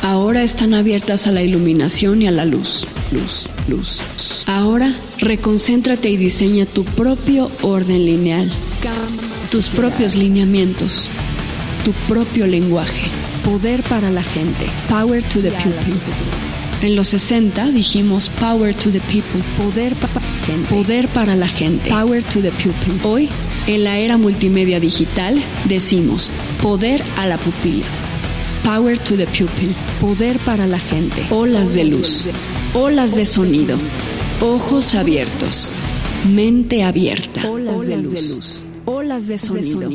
Ahora 0.03 0.45
están 0.45 0.73
abiertas 0.73 1.27
a 1.27 1.33
la 1.33 1.43
iluminación 1.43 2.23
y 2.23 2.29
a 2.29 2.31
la 2.31 2.45
luz. 2.45 2.87
Luz, 3.11 3.49
luz. 3.67 4.01
Ahora 4.47 4.95
reconcéntrate 5.19 6.11
y 6.11 6.17
diseña 6.17 6.65
tu 6.65 6.85
propio 6.85 7.51
orden 7.63 8.07
lineal, 8.07 8.49
tus 9.51 9.69
propios 9.69 10.15
lineamientos, 10.15 11.11
tu 11.85 11.93
propio 12.07 12.47
lenguaje. 12.47 13.09
Poder 13.45 13.83
para 13.83 14.13
la 14.13 14.23
gente. 14.23 14.67
Power 14.89 15.21
to 15.25 15.43
the 15.43 15.51
people. 15.51 16.52
En 16.83 16.97
los 16.97 17.09
60 17.09 17.71
dijimos 17.71 18.29
Power 18.41 18.75
to 18.75 18.91
the 18.91 19.01
people. 19.03 19.41
Poder 19.57 19.95
para 19.95 20.15
la 20.15 20.47
gente. 20.47 20.75
Poder 20.75 21.09
para 21.09 21.37
la 21.37 21.47
gente. 21.47 21.89
Power 21.89 22.25
to 22.25 22.41
the 22.41 22.51
people. 22.51 23.09
Hoy, 23.09 23.29
en 23.69 23.85
la 23.85 23.99
era 23.99 24.17
multimedia 24.17 24.81
digital, 24.81 25.41
decimos 25.67 26.33
Poder 26.61 27.01
a 27.17 27.27
la 27.27 27.39
pupila. 27.39 27.87
Power 28.65 28.99
to 28.99 29.17
the 29.17 29.27
pupil. 29.27 29.73
Poder 30.01 30.39
para 30.41 30.67
la 30.67 30.81
gente. 30.81 31.25
Olas 31.31 31.75
de 31.75 31.85
luz. 31.85 32.29
Olas 32.75 33.15
de 33.15 33.27
sonido. 33.27 33.79
Ojos 34.41 34.97
abiertos. 34.97 35.73
Mente 36.35 36.83
abierta. 36.83 37.49
Olas 37.49 37.87
de 37.87 37.97
luz. 37.97 38.65
Olas 38.87 39.29
de 39.29 39.39
sonido. 39.39 39.89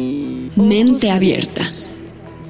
Mente 0.56 1.12
abierta. 1.12 1.70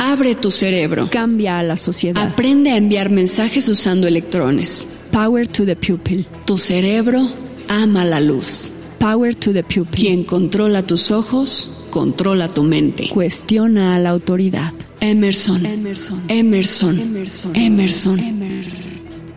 Abre 0.09 0.35
tu 0.35 0.51
cerebro. 0.51 1.09
Cambia 1.11 1.59
a 1.59 1.63
la 1.63 1.75
sociedad. 1.75 2.23
Aprende 2.23 2.71
a 2.71 2.77
enviar 2.77 3.09
mensajes 3.09 3.67
usando 3.67 4.07
electrones. 4.07 4.87
Power 5.11 5.45
to 5.45 5.65
the 5.65 5.75
pupil. 5.75 6.25
Tu 6.45 6.57
cerebro 6.57 7.29
ama 7.67 8.05
la 8.05 8.21
luz. 8.21 8.71
Power 8.99 9.35
to 9.35 9.51
the 9.51 9.63
pupil. 9.63 9.99
Quien 9.99 10.23
controla 10.23 10.81
tus 10.81 11.11
ojos, 11.11 11.87
controla 11.89 12.47
tu 12.47 12.63
mente. 12.63 13.09
Cuestiona 13.09 13.95
a 13.95 13.99
la 13.99 14.11
autoridad. 14.11 14.71
Emerson. 15.01 15.65
Emerson. 15.65 16.23
Emerson. 16.29 16.99
Emerson. 16.99 17.55
Emerson. 17.57 18.19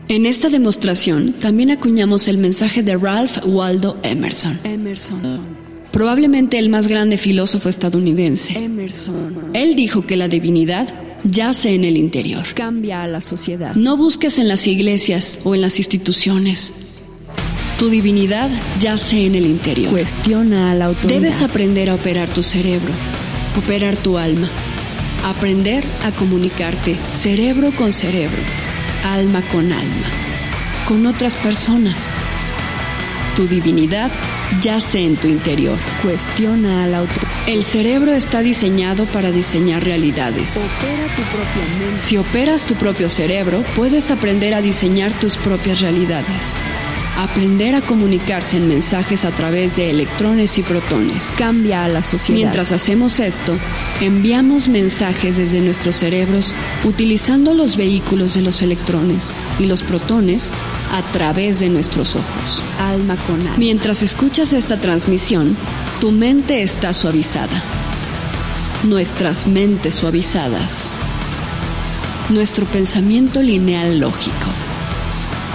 En 0.07 0.25
esta 0.25 0.51
demostración 0.51 1.33
también 1.33 1.73
acuñamos 1.73 2.29
el 2.29 2.39
mensaje 2.39 2.85
de 2.85 2.97
Ralph 2.97 3.39
Waldo 3.45 3.99
Emerson. 4.05 4.61
Emerson. 4.63 5.60
Probablemente 5.93 6.59
el 6.59 6.69
más 6.69 6.87
grande 6.89 7.19
filósofo 7.19 7.69
estadounidense. 7.69 8.59
Emerson. 8.59 9.51
Él 9.55 9.75
dijo 9.75 10.07
que 10.07 10.17
la 10.17 10.29
divinidad 10.29 10.89
yace 11.25 11.75
en 11.75 11.85
el 11.85 11.97
interior. 11.97 12.45
Cambia 12.55 13.03
a 13.03 13.07
la 13.07 13.21
sociedad. 13.21 13.75
No 13.75 13.97
busques 13.97 14.39
en 14.39 14.49
las 14.49 14.67
iglesias 14.67 15.41
o 15.45 15.55
en 15.55 15.61
las 15.61 15.79
instituciones. 15.79 16.75
Tu 17.79 17.89
divinidad 17.89 18.51
yace 18.79 19.27
en 19.27 19.35
el 19.35 19.47
interior. 19.47 19.91
Cuestiona 19.91 20.71
a 20.71 20.75
la 20.75 20.87
autoridad. 20.87 21.21
Debes 21.21 21.43
aprender 21.43 21.91
a 21.91 21.95
operar 21.95 22.29
tu 22.29 22.43
cerebro, 22.43 22.93
operar 23.59 23.97
tu 23.97 24.19
alma, 24.19 24.49
aprender 25.25 25.83
a 26.05 26.13
comunicarte 26.13 26.97
cerebro 27.11 27.73
con 27.75 27.93
cerebro, 27.93 28.43
alma 29.03 29.43
con 29.51 29.73
alma, 29.73 30.09
con 30.87 31.07
otras 31.07 31.37
personas. 31.37 32.15
Tu 33.41 33.49
divinidad 33.49 34.11
yace 34.61 34.99
en 34.99 35.17
tu 35.17 35.27
interior. 35.27 35.79
Cuestiona 36.03 36.85
a 36.85 36.87
la 36.87 36.99
autoridad. 36.99 37.31
El 37.47 37.65
cerebro 37.65 38.13
está 38.13 38.43
diseñado 38.43 39.07
para 39.07 39.31
diseñar 39.31 39.83
realidades. 39.83 40.59
Opera 40.59 41.07
tu 41.17 41.23
propia 41.23 41.79
mente. 41.79 41.99
Si 41.99 42.19
operas 42.19 42.67
tu 42.67 42.75
propio 42.75 43.09
cerebro, 43.09 43.65
puedes 43.75 44.11
aprender 44.11 44.53
a 44.53 44.61
diseñar 44.61 45.19
tus 45.19 45.39
propias 45.39 45.81
realidades. 45.81 46.55
Aprender 47.17 47.75
a 47.75 47.81
comunicarse 47.81 48.59
en 48.59 48.69
mensajes 48.69 49.25
a 49.25 49.31
través 49.31 49.77
de 49.77 49.89
electrones 49.89 50.59
y 50.59 50.63
protones. 50.63 51.35
Cambia 51.39 51.85
a 51.87 51.89
la 51.89 52.03
sociedad. 52.03 52.37
Mientras 52.37 52.73
hacemos 52.73 53.21
esto, 53.21 53.57
enviamos 54.03 54.69
mensajes 54.69 55.39
desde 55.39 55.61
nuestros 55.61 55.97
cerebros 55.97 56.55
utilizando 56.85 57.55
los 57.55 57.79
vehículos 57.79 58.35
de 58.35 58.43
los 58.43 58.61
electrones 58.61 59.35
y 59.59 59.65
los 59.65 59.83
protones 59.83 60.53
a 60.91 61.03
través 61.13 61.61
de 61.61 61.69
nuestros 61.69 62.17
ojos. 62.17 62.65
Alma 62.79 63.17
con 63.27 63.41
alma. 63.41 63.55
Mientras 63.57 64.03
escuchas 64.03 64.53
esta 64.53 64.81
transmisión, 64.81 65.57
tu 66.01 66.11
mente 66.11 66.63
está 66.63 66.93
suavizada. 66.93 67.63
Nuestras 68.83 69.47
mentes 69.47 69.95
suavizadas. 69.95 70.93
Nuestro 72.29 72.67
pensamiento 72.67 73.43
lineal 73.43 74.01
lógico. 74.01 74.47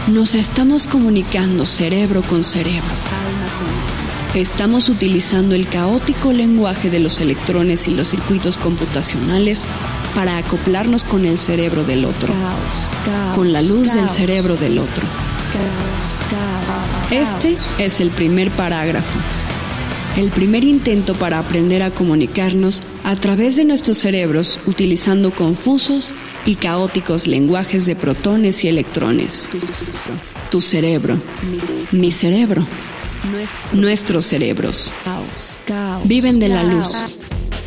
Nos 0.08 0.36
estamos 0.36 0.88
comunicando 0.88 1.66
cerebro 1.66 2.22
con 2.22 2.44
cerebro. 2.44 2.82
Alma 2.82 3.48
con 3.58 3.68
alma. 3.68 4.36
Estamos 4.36 4.90
utilizando 4.90 5.56
el 5.56 5.68
caótico 5.68 6.32
lenguaje 6.32 6.90
de 6.90 7.00
los 7.00 7.20
electrones 7.20 7.88
y 7.88 7.92
los 7.92 8.10
circuitos 8.10 8.58
computacionales 8.58 9.68
para 10.14 10.38
acoplarnos 10.38 11.04
con 11.04 11.26
el 11.26 11.38
cerebro 11.38 11.84
del 11.84 12.06
otro, 12.06 12.34
Caos, 12.34 12.96
caos, 13.06 13.36
con 13.36 13.52
la 13.52 13.62
luz 13.62 13.94
del 13.94 14.08
cerebro 14.08 14.56
del 14.56 14.80
otro. 14.80 15.06
Este 17.12 17.56
es 17.78 18.02
el 18.02 18.10
primer 18.10 18.52
parágrafo. 18.52 19.20
El 20.18 20.30
primer 20.30 20.64
intento 20.64 21.14
para 21.14 21.40
aprender 21.40 21.84
a 21.84 21.92
comunicarnos 21.92 22.84
a 23.04 23.16
través 23.16 23.58
de 23.58 23.66
nuestros 23.66 23.98
cerebros 23.98 24.60
utilizando 24.66 25.32
confusos 25.32 26.14
y 26.46 26.56
caóticos 26.56 27.28
lenguajes 27.28 27.86
de 27.86 27.96
protones 27.96 28.64
y 28.64 28.70
electrones. 28.70 29.50
Tu 30.50 30.62
cerebro, 30.62 31.18
mi 31.92 32.12
cerebro, 32.12 32.66
nuestros 33.74 34.26
cerebros. 34.26 34.94
Viven 36.06 36.40
de 36.40 36.48
la 36.48 36.64
luz, 36.64 36.96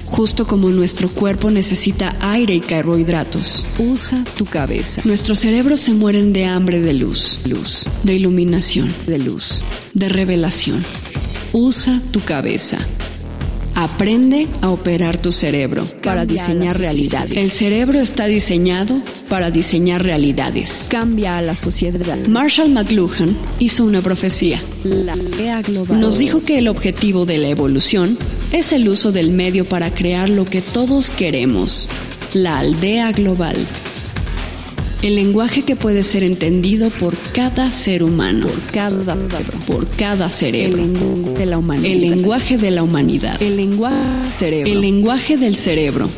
justo 0.09 0.47
como 0.47 0.71
nuestro 0.71 1.09
cuerpo 1.09 1.51
necesita 1.51 2.17
aire 2.21 2.55
y 2.55 2.61
carbohidratos. 2.61 3.67
Usa 3.79 4.25
tu 4.37 4.47
cabeza. 4.47 5.03
Nuestros 5.05 5.39
cerebros 5.39 5.81
se 5.81 5.93
mueren 5.93 6.33
de 6.33 6.47
hambre 6.47 6.81
de 6.81 6.95
luz, 6.95 7.41
luz, 7.45 7.87
de 8.03 8.15
iluminación, 8.15 8.93
de 9.07 9.19
luz, 9.19 9.63
de 9.95 10.09
revelación. 10.09 10.85
Usa 11.53 12.01
tu 12.11 12.21
cabeza. 12.21 12.79
Aprende 13.75 14.49
a 14.61 14.71
operar 14.71 15.19
tu 15.19 15.31
cerebro 15.31 15.85
para 16.03 16.27
diseñar 16.27 16.77
realidades. 16.77 17.37
El 17.37 17.53
cerebro 17.53 18.01
está 18.01 18.27
diseñado 18.27 19.01
para 19.29 19.53
diseñar 19.53 20.03
realidades. 20.03 20.89
Cambia 20.91 21.39
a 21.39 21.43
la 21.43 21.55
sociedad. 21.55 22.17
Marshall 22.27 22.71
McLuhan 22.71 23.37
hizo 23.61 23.85
una 23.85 24.03
profecía. 24.03 24.61
La 24.83 25.15
global. 25.63 26.01
Nos 26.01 26.19
dijo 26.19 26.43
que 26.43 26.59
el 26.59 26.67
objetivo 26.67 27.25
de 27.25 27.39
la 27.39 27.51
evolución 27.51 28.19
es 28.53 28.73
el 28.73 28.89
uso 28.89 29.13
del 29.13 29.31
medio 29.31 29.65
para 29.65 29.93
crear 29.93 30.29
lo 30.29 30.45
que 30.45 30.63
todos 30.63 31.11
queremos, 31.11 31.89
la 32.35 32.59
aldea 32.59 33.13
global. 33.13 33.57
El 35.03 35.15
lenguaje 35.15 35.63
que 35.63 35.77
puede 35.77 36.03
ser 36.03 36.25
entendido 36.25 36.91
por 36.91 37.17
cada 37.33 37.71
ser 37.71 38.03
humano, 38.03 38.49
Por 38.49 38.61
cada 38.73 39.15
por 39.67 39.87
cada 39.91 40.25
el 40.27 40.31
cerebro. 40.31 40.79
lenguaje 40.85 41.39
de 41.39 41.47
la 41.47 41.59
humanidad. 41.59 41.93
El 41.93 42.01
lenguaje 42.01 42.59
de 42.59 42.71
la 42.73 42.83
humanidad. 42.83 43.43
El 43.43 43.57
lenguaje 43.57 43.97
cerebro. 44.41 44.73
El 44.73 44.81
lenguaje 44.81 45.37
del 45.37 45.55
cerebro. 45.57 46.11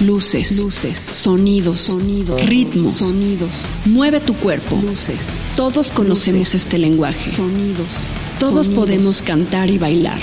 Luces, 0.00 0.56
Luces. 0.58 0.98
sonidos, 0.98 1.78
Sonidos. 1.80 2.44
ritmos. 2.46 2.94
Sonidos. 2.94 3.68
Mueve 3.84 4.20
tu 4.20 4.34
cuerpo. 4.34 4.80
Luces. 4.82 5.40
Todos 5.56 5.92
conocemos 5.92 6.40
Luces. 6.40 6.62
este 6.62 6.78
lenguaje. 6.78 7.30
Sonidos. 7.30 8.06
Todos 8.38 8.66
Sonidos. 8.66 8.84
podemos 8.86 9.22
cantar 9.22 9.68
y 9.70 9.76
bailar. 9.78 10.20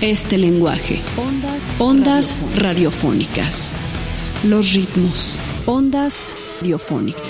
Este 0.00 0.38
lenguaje. 0.38 1.02
Ondas. 1.18 1.64
Ondas 1.78 2.36
radiofónicas. 2.56 3.74
radiofónicas. 3.74 3.74
Los 4.44 4.72
ritmos. 4.72 5.38
Ondas 5.66 6.34
radiofónicas. 6.62 7.22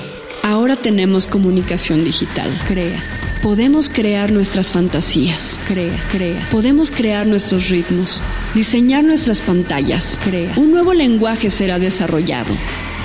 Ahora 0.44 0.76
tenemos 0.76 1.26
comunicación 1.26 2.04
digital. 2.04 2.48
Crea. 2.68 3.02
Podemos 3.42 3.88
crear 3.88 4.30
nuestras 4.30 4.70
fantasías. 4.70 5.60
Crea. 5.66 5.98
Crea. 6.12 6.48
Podemos 6.52 6.92
crear 6.92 7.26
nuestros 7.26 7.70
ritmos, 7.70 8.22
diseñar 8.54 9.02
nuestras 9.02 9.40
pantallas. 9.40 10.20
Crea. 10.22 10.52
Un 10.56 10.70
nuevo 10.70 10.94
lenguaje 10.94 11.50
será 11.50 11.80
desarrollado. 11.80 12.54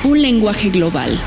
Un 0.03 0.21
lenguaje 0.21 0.69
global. 0.69 1.19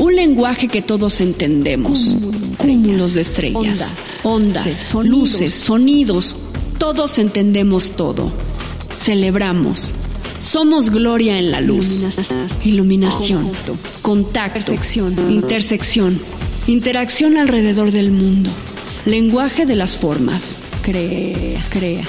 Un 0.00 0.16
lenguaje 0.16 0.66
que 0.66 0.82
todos 0.82 1.20
entendemos. 1.20 2.16
Cúmulo. 2.16 2.38
Cúmulos 2.58 3.14
de 3.14 3.20
estrellas. 3.20 3.94
Ondas. 4.24 4.64
Ondas. 4.64 4.74
Sonidos. 4.74 5.06
luces, 5.16 5.54
sonidos. 5.54 6.36
Todos 6.84 7.18
entendemos 7.18 7.92
todo. 7.92 8.30
Celebramos. 8.94 9.94
Somos 10.38 10.90
gloria 10.90 11.38
en 11.38 11.50
la 11.50 11.62
luz. 11.62 12.04
Iluminación. 12.62 13.50
Contacto. 14.02 14.58
Intersección. 14.58 15.30
Intersección. 15.30 16.20
Interacción 16.66 17.38
alrededor 17.38 17.90
del 17.90 18.10
mundo. 18.10 18.50
Lenguaje 19.06 19.64
de 19.64 19.76
las 19.76 19.96
formas. 19.96 20.58
Crea. 20.82 21.64
Crea. 21.70 22.04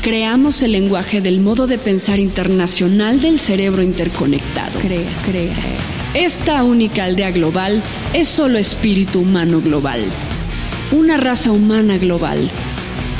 Creamos 0.00 0.62
el 0.62 0.72
lenguaje 0.72 1.20
del 1.20 1.40
modo 1.40 1.66
de 1.66 1.78
pensar 1.78 2.20
internacional 2.20 3.20
del 3.20 3.36
cerebro 3.36 3.82
interconectado. 3.82 4.78
Crea. 4.78 5.10
Crea. 5.26 5.56
Esta 6.14 6.62
única 6.62 7.02
aldea 7.02 7.32
global 7.32 7.82
es 8.12 8.28
solo 8.28 8.58
espíritu 8.58 9.22
humano 9.22 9.60
global. 9.60 10.04
Una 10.92 11.16
raza 11.16 11.50
humana 11.50 11.98
global. 11.98 12.48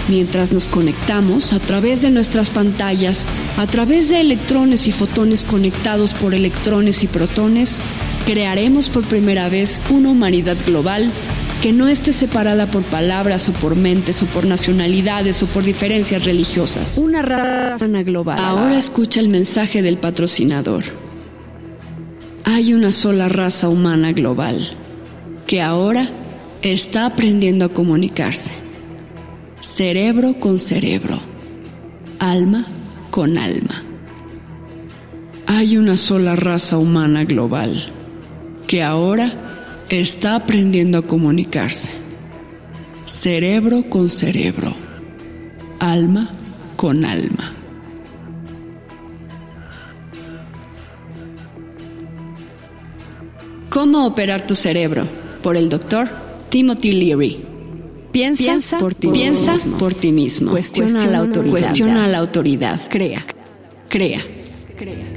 Mientras 0.09 0.53
nos 0.53 0.69
conectamos 0.69 1.53
a 1.53 1.61
través 1.61 2.03
de 2.03 2.11
nuestras 2.11 2.51
pantallas, 2.51 3.27
a 3.57 3.67
través 3.67 4.09
de 4.09 4.21
electrones 4.21 4.87
y 4.87 4.93
fotones 4.93 5.45
conectados 5.45 6.15
por 6.15 6.35
electrones 6.35 7.03
y 7.03 7.07
protones, 7.07 7.81
Crearemos 8.27 8.91
por 8.91 9.03
primera 9.05 9.49
vez 9.49 9.83
una 9.91 10.11
humanidad 10.11 10.57
global 10.67 11.11
que 11.63 11.73
no 11.73 11.89
esté 11.89 12.13
separada 12.13 12.71
por 12.71 12.83
palabras 12.83 13.49
o 13.49 13.53
por 13.53 13.77
mentes 13.77 14.23
o 14.23 14.27
por 14.27 14.47
nacionalidades 14.47 15.43
o 15.43 15.47
por 15.47 15.65
diferencias 15.65 16.25
religiosas. 16.25 16.99
Una 16.99 17.23
raza 17.23 17.87
global. 17.87 18.39
Ahora 18.41 18.79
escucha 18.79 19.21
el 19.21 19.29
mensaje 19.29 19.83
del 19.83 19.97
patrocinador. 19.97 20.85
Hay 22.45 22.73
una 22.73 22.93
sola 22.93 23.29
raza 23.29 23.69
humana 23.69 24.13
global 24.13 24.71
que 25.47 25.61
ahora 25.61 26.09
está 26.63 27.07
aprendiendo 27.07 27.65
a 27.65 27.69
comunicarse. 27.71 28.53
Cerebro 29.61 30.35
con 30.41 30.59
cerebro. 30.59 31.21
Alma 32.19 32.67
con 33.11 33.37
alma. 33.37 33.83
Hay 35.47 35.77
una 35.77 35.99
sola 35.99 36.35
raza 36.35 36.79
humana 36.79 37.25
global 37.25 37.85
que 38.67 38.83
ahora 38.83 39.33
está 39.91 40.37
aprendiendo 40.37 40.99
a 40.99 41.07
comunicarse. 41.07 41.91
Cerebro 43.05 43.85
con 43.89 44.09
cerebro. 44.09 44.75
Alma 45.79 46.31
con 46.77 47.05
alma. 47.05 47.53
¿Cómo 53.69 54.07
operar 54.07 54.47
tu 54.47 54.55
cerebro? 54.55 55.05
Por 55.43 55.57
el 55.57 55.69
doctor 55.69 56.09
Timothy 56.49 56.93
Leary. 56.93 57.50
Piensa, 58.13 58.79
por 58.79 58.95
ti, 58.95 59.09
piensa 59.09 59.53
mismo. 59.53 59.79
por 59.79 59.95
ti 59.95 60.13
mismo. 60.13 60.51
Cuestiona, 60.51 61.07
la 61.07 61.19
autoridad. 61.19 61.51
Cuestiona 61.53 62.09
la 62.09 62.19
autoridad. 62.19 62.81
Crea, 62.89 63.25
crea, 63.89 64.25
crea. 64.77 65.10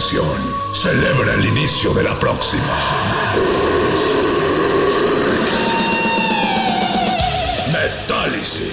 Celebra 0.00 1.34
el 1.34 1.44
inicio 1.44 1.92
de 1.92 2.02
la 2.02 2.18
próxima. 2.18 2.74
Metálisis. 7.70 8.72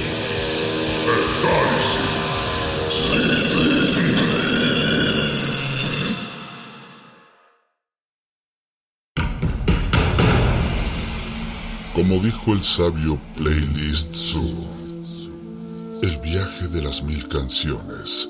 Como 11.94 12.20
dijo 12.20 12.54
el 12.54 12.64
sabio 12.64 13.20
Playlist 13.36 14.14
Zoo, 14.14 16.02
el 16.04 16.18
viaje 16.20 16.70
de 16.70 16.82
las 16.82 17.04
mil 17.04 17.28
canciones 17.28 18.30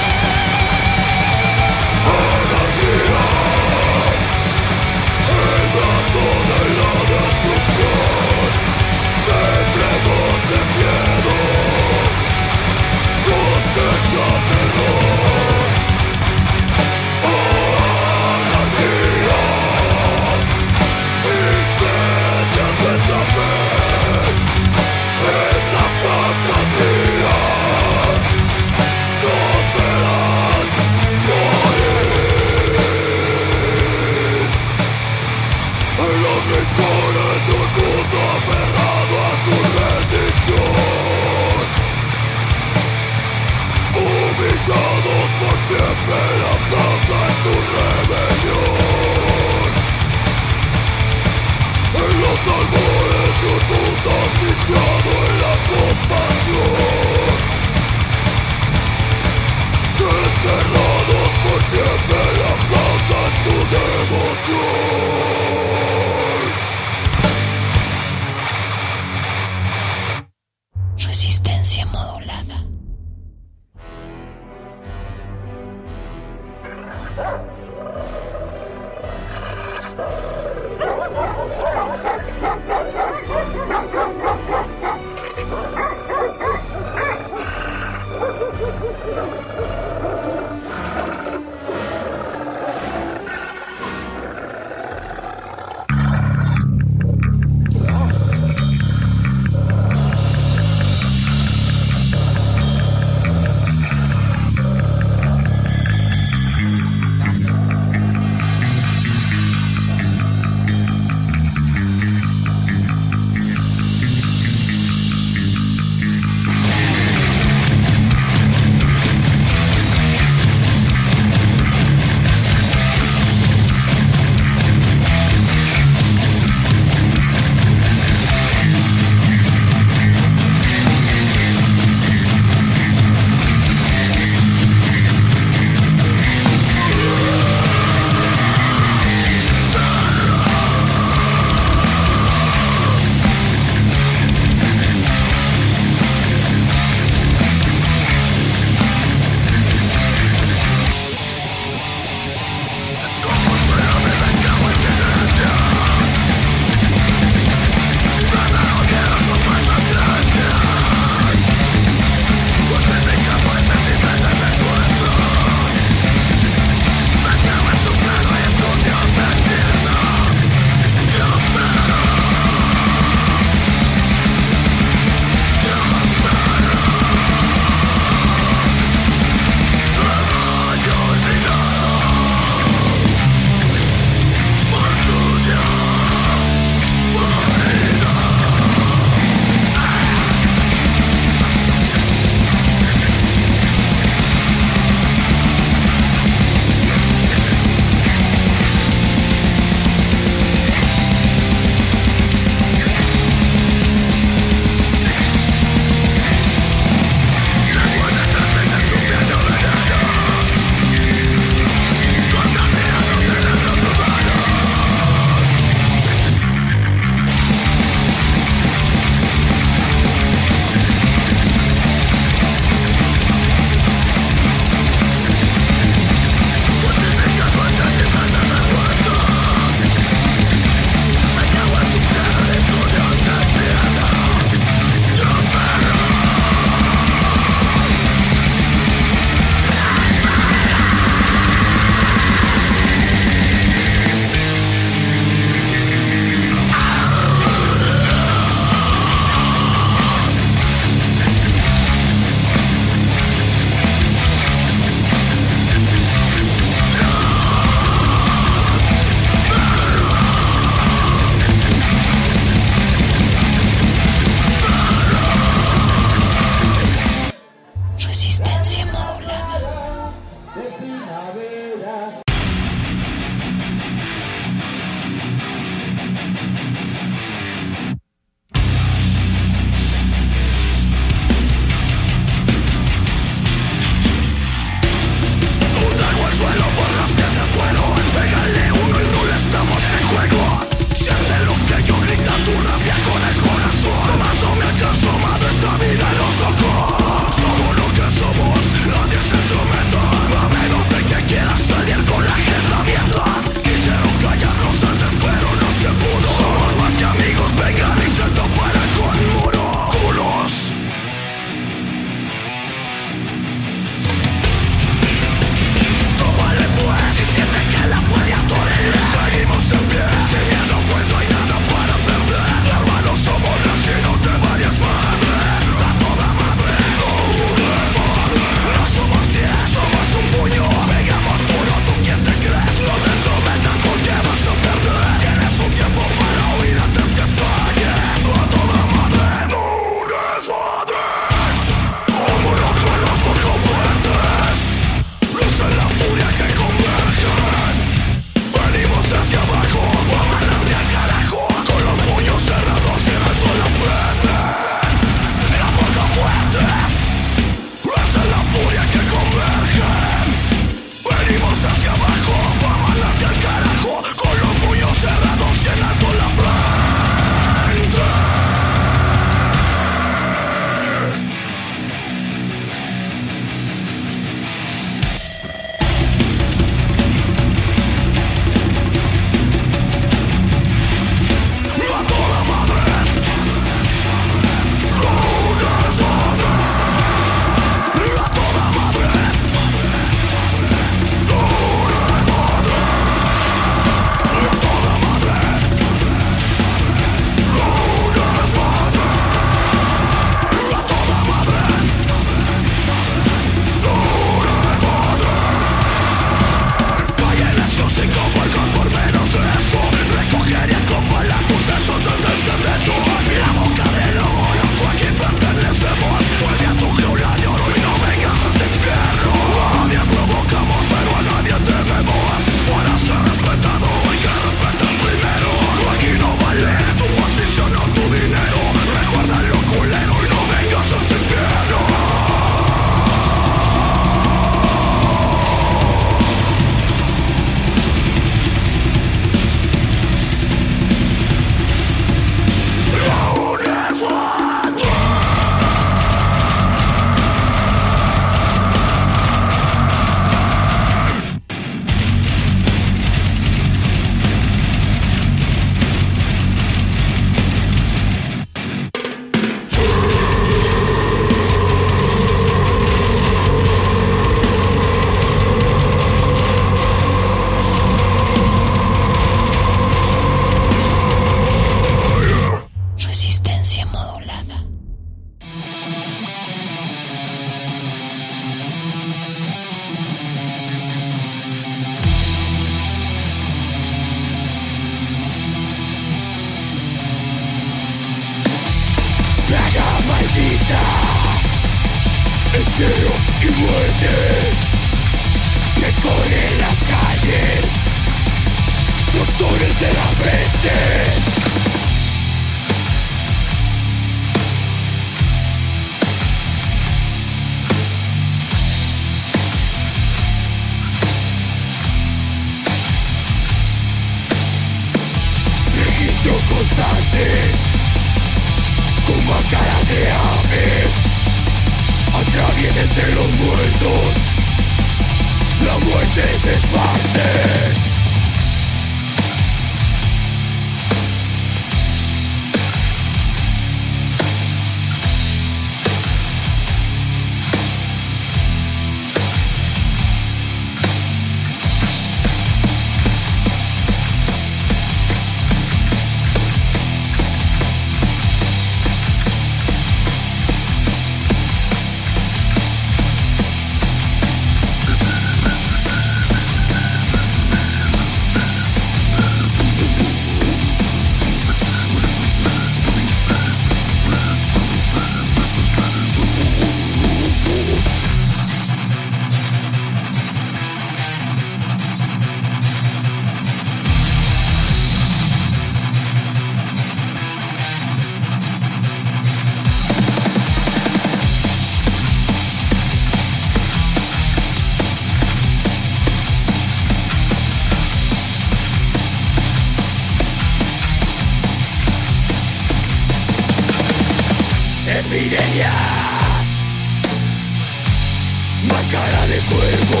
cuerpo 599.44 600.00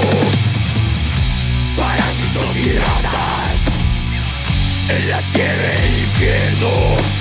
Parásitos 1.76 2.56
y 2.56 2.70
En 4.92 5.10
la 5.10 5.20
tierra 5.32 5.74
el 5.84 5.98
infierno 5.98 7.20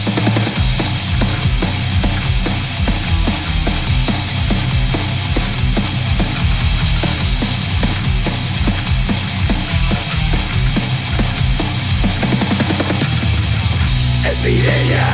Epidemia. 14.41 15.05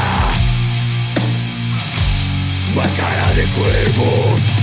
Máscara 2.75 3.33
de 3.33 3.45
cuervo. 3.47 4.54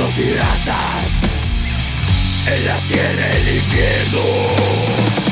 Santos 0.00 0.18
y 0.18 0.32
ratas 0.32 1.20
en 2.46 2.64
la 2.64 2.76
tierra 2.88 3.28
del 3.34 3.56
infierno. 3.56 5.29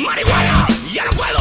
¡Marihuana! 0.00 0.66
¡Ya 0.92 1.04
no 1.04 1.10
puedo! 1.10 1.39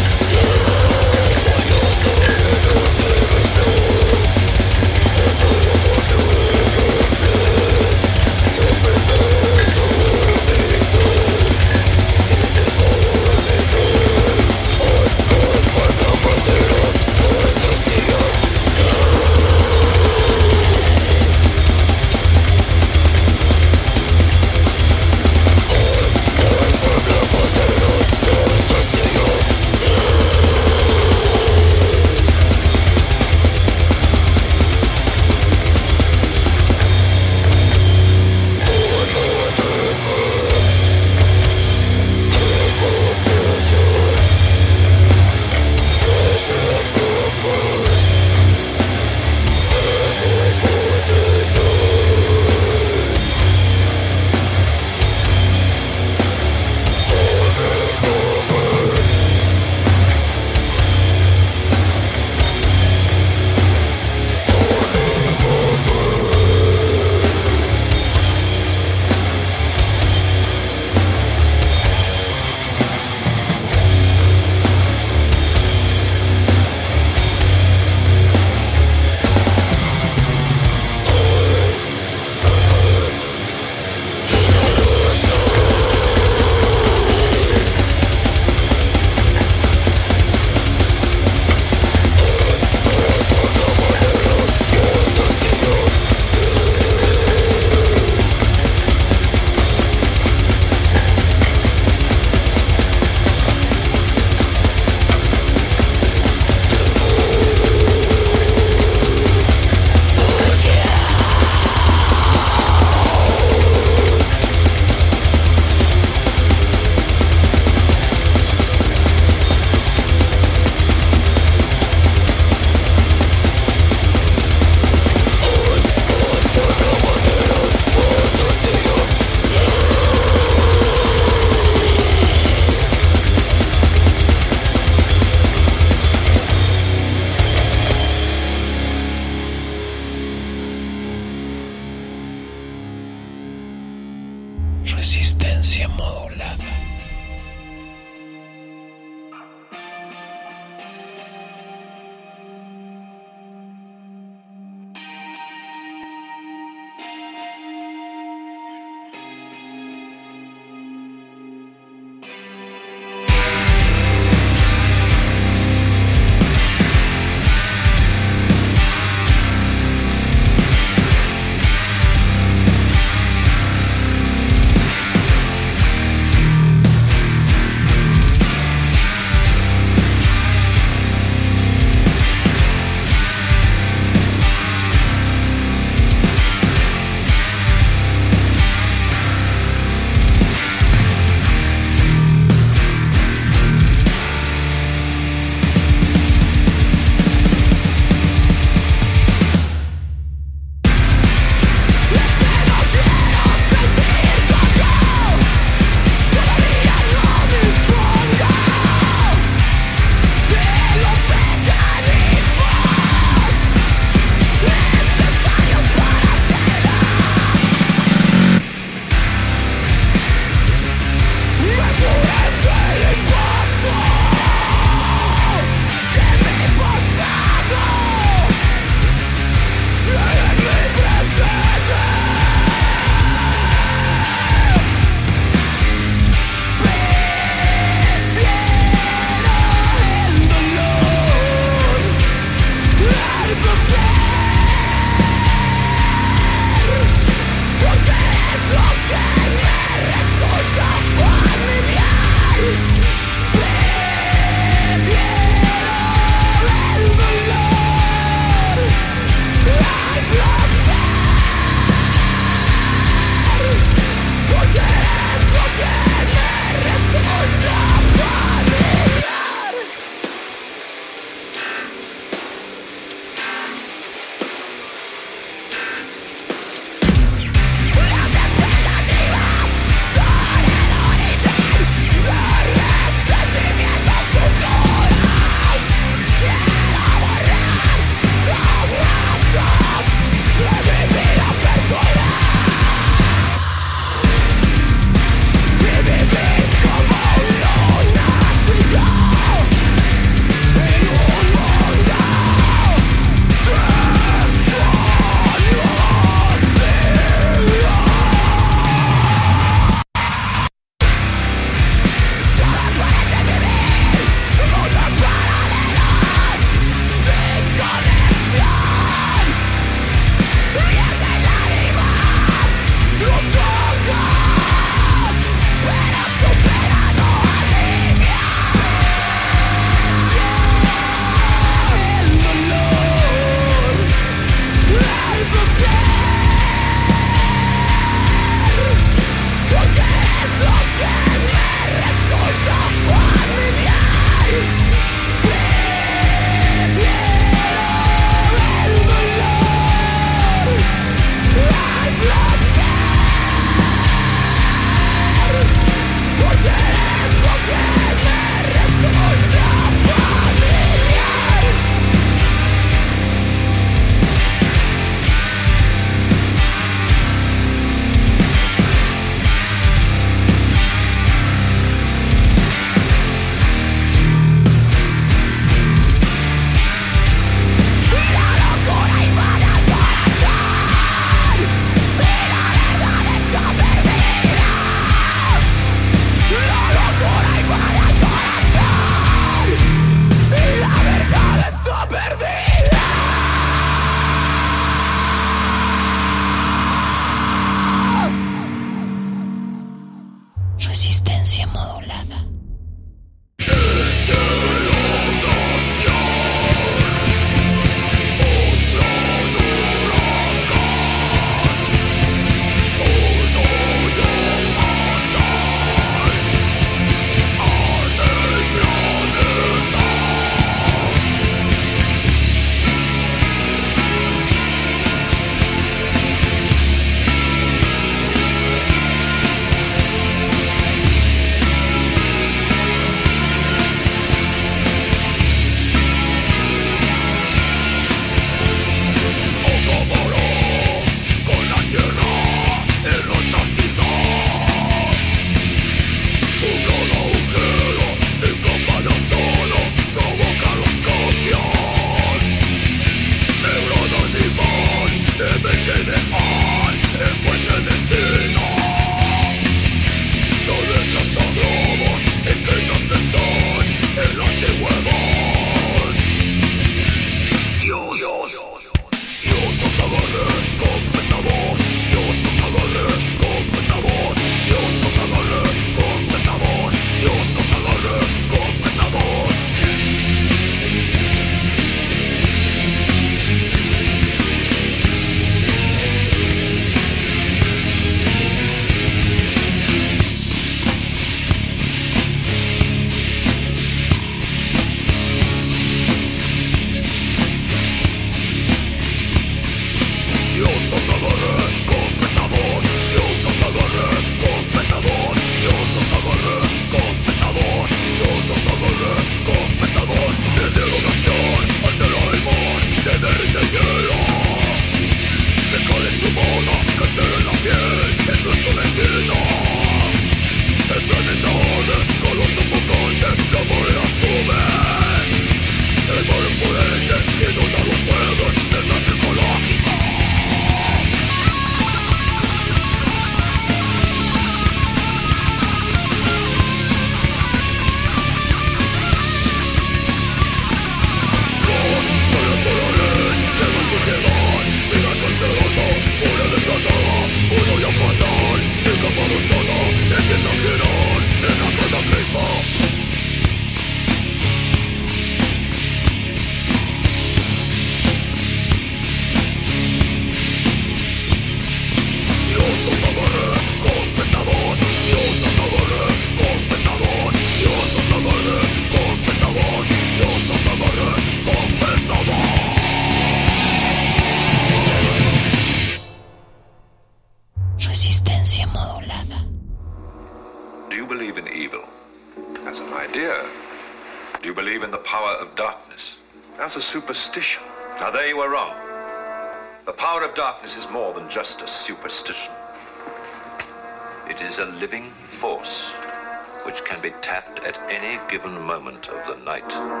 At 597.71 597.89
any 597.89 598.19
given 598.29 598.59
moment 598.61 599.07
of 599.07 599.25
the 599.27 599.43
night. 599.45 600.00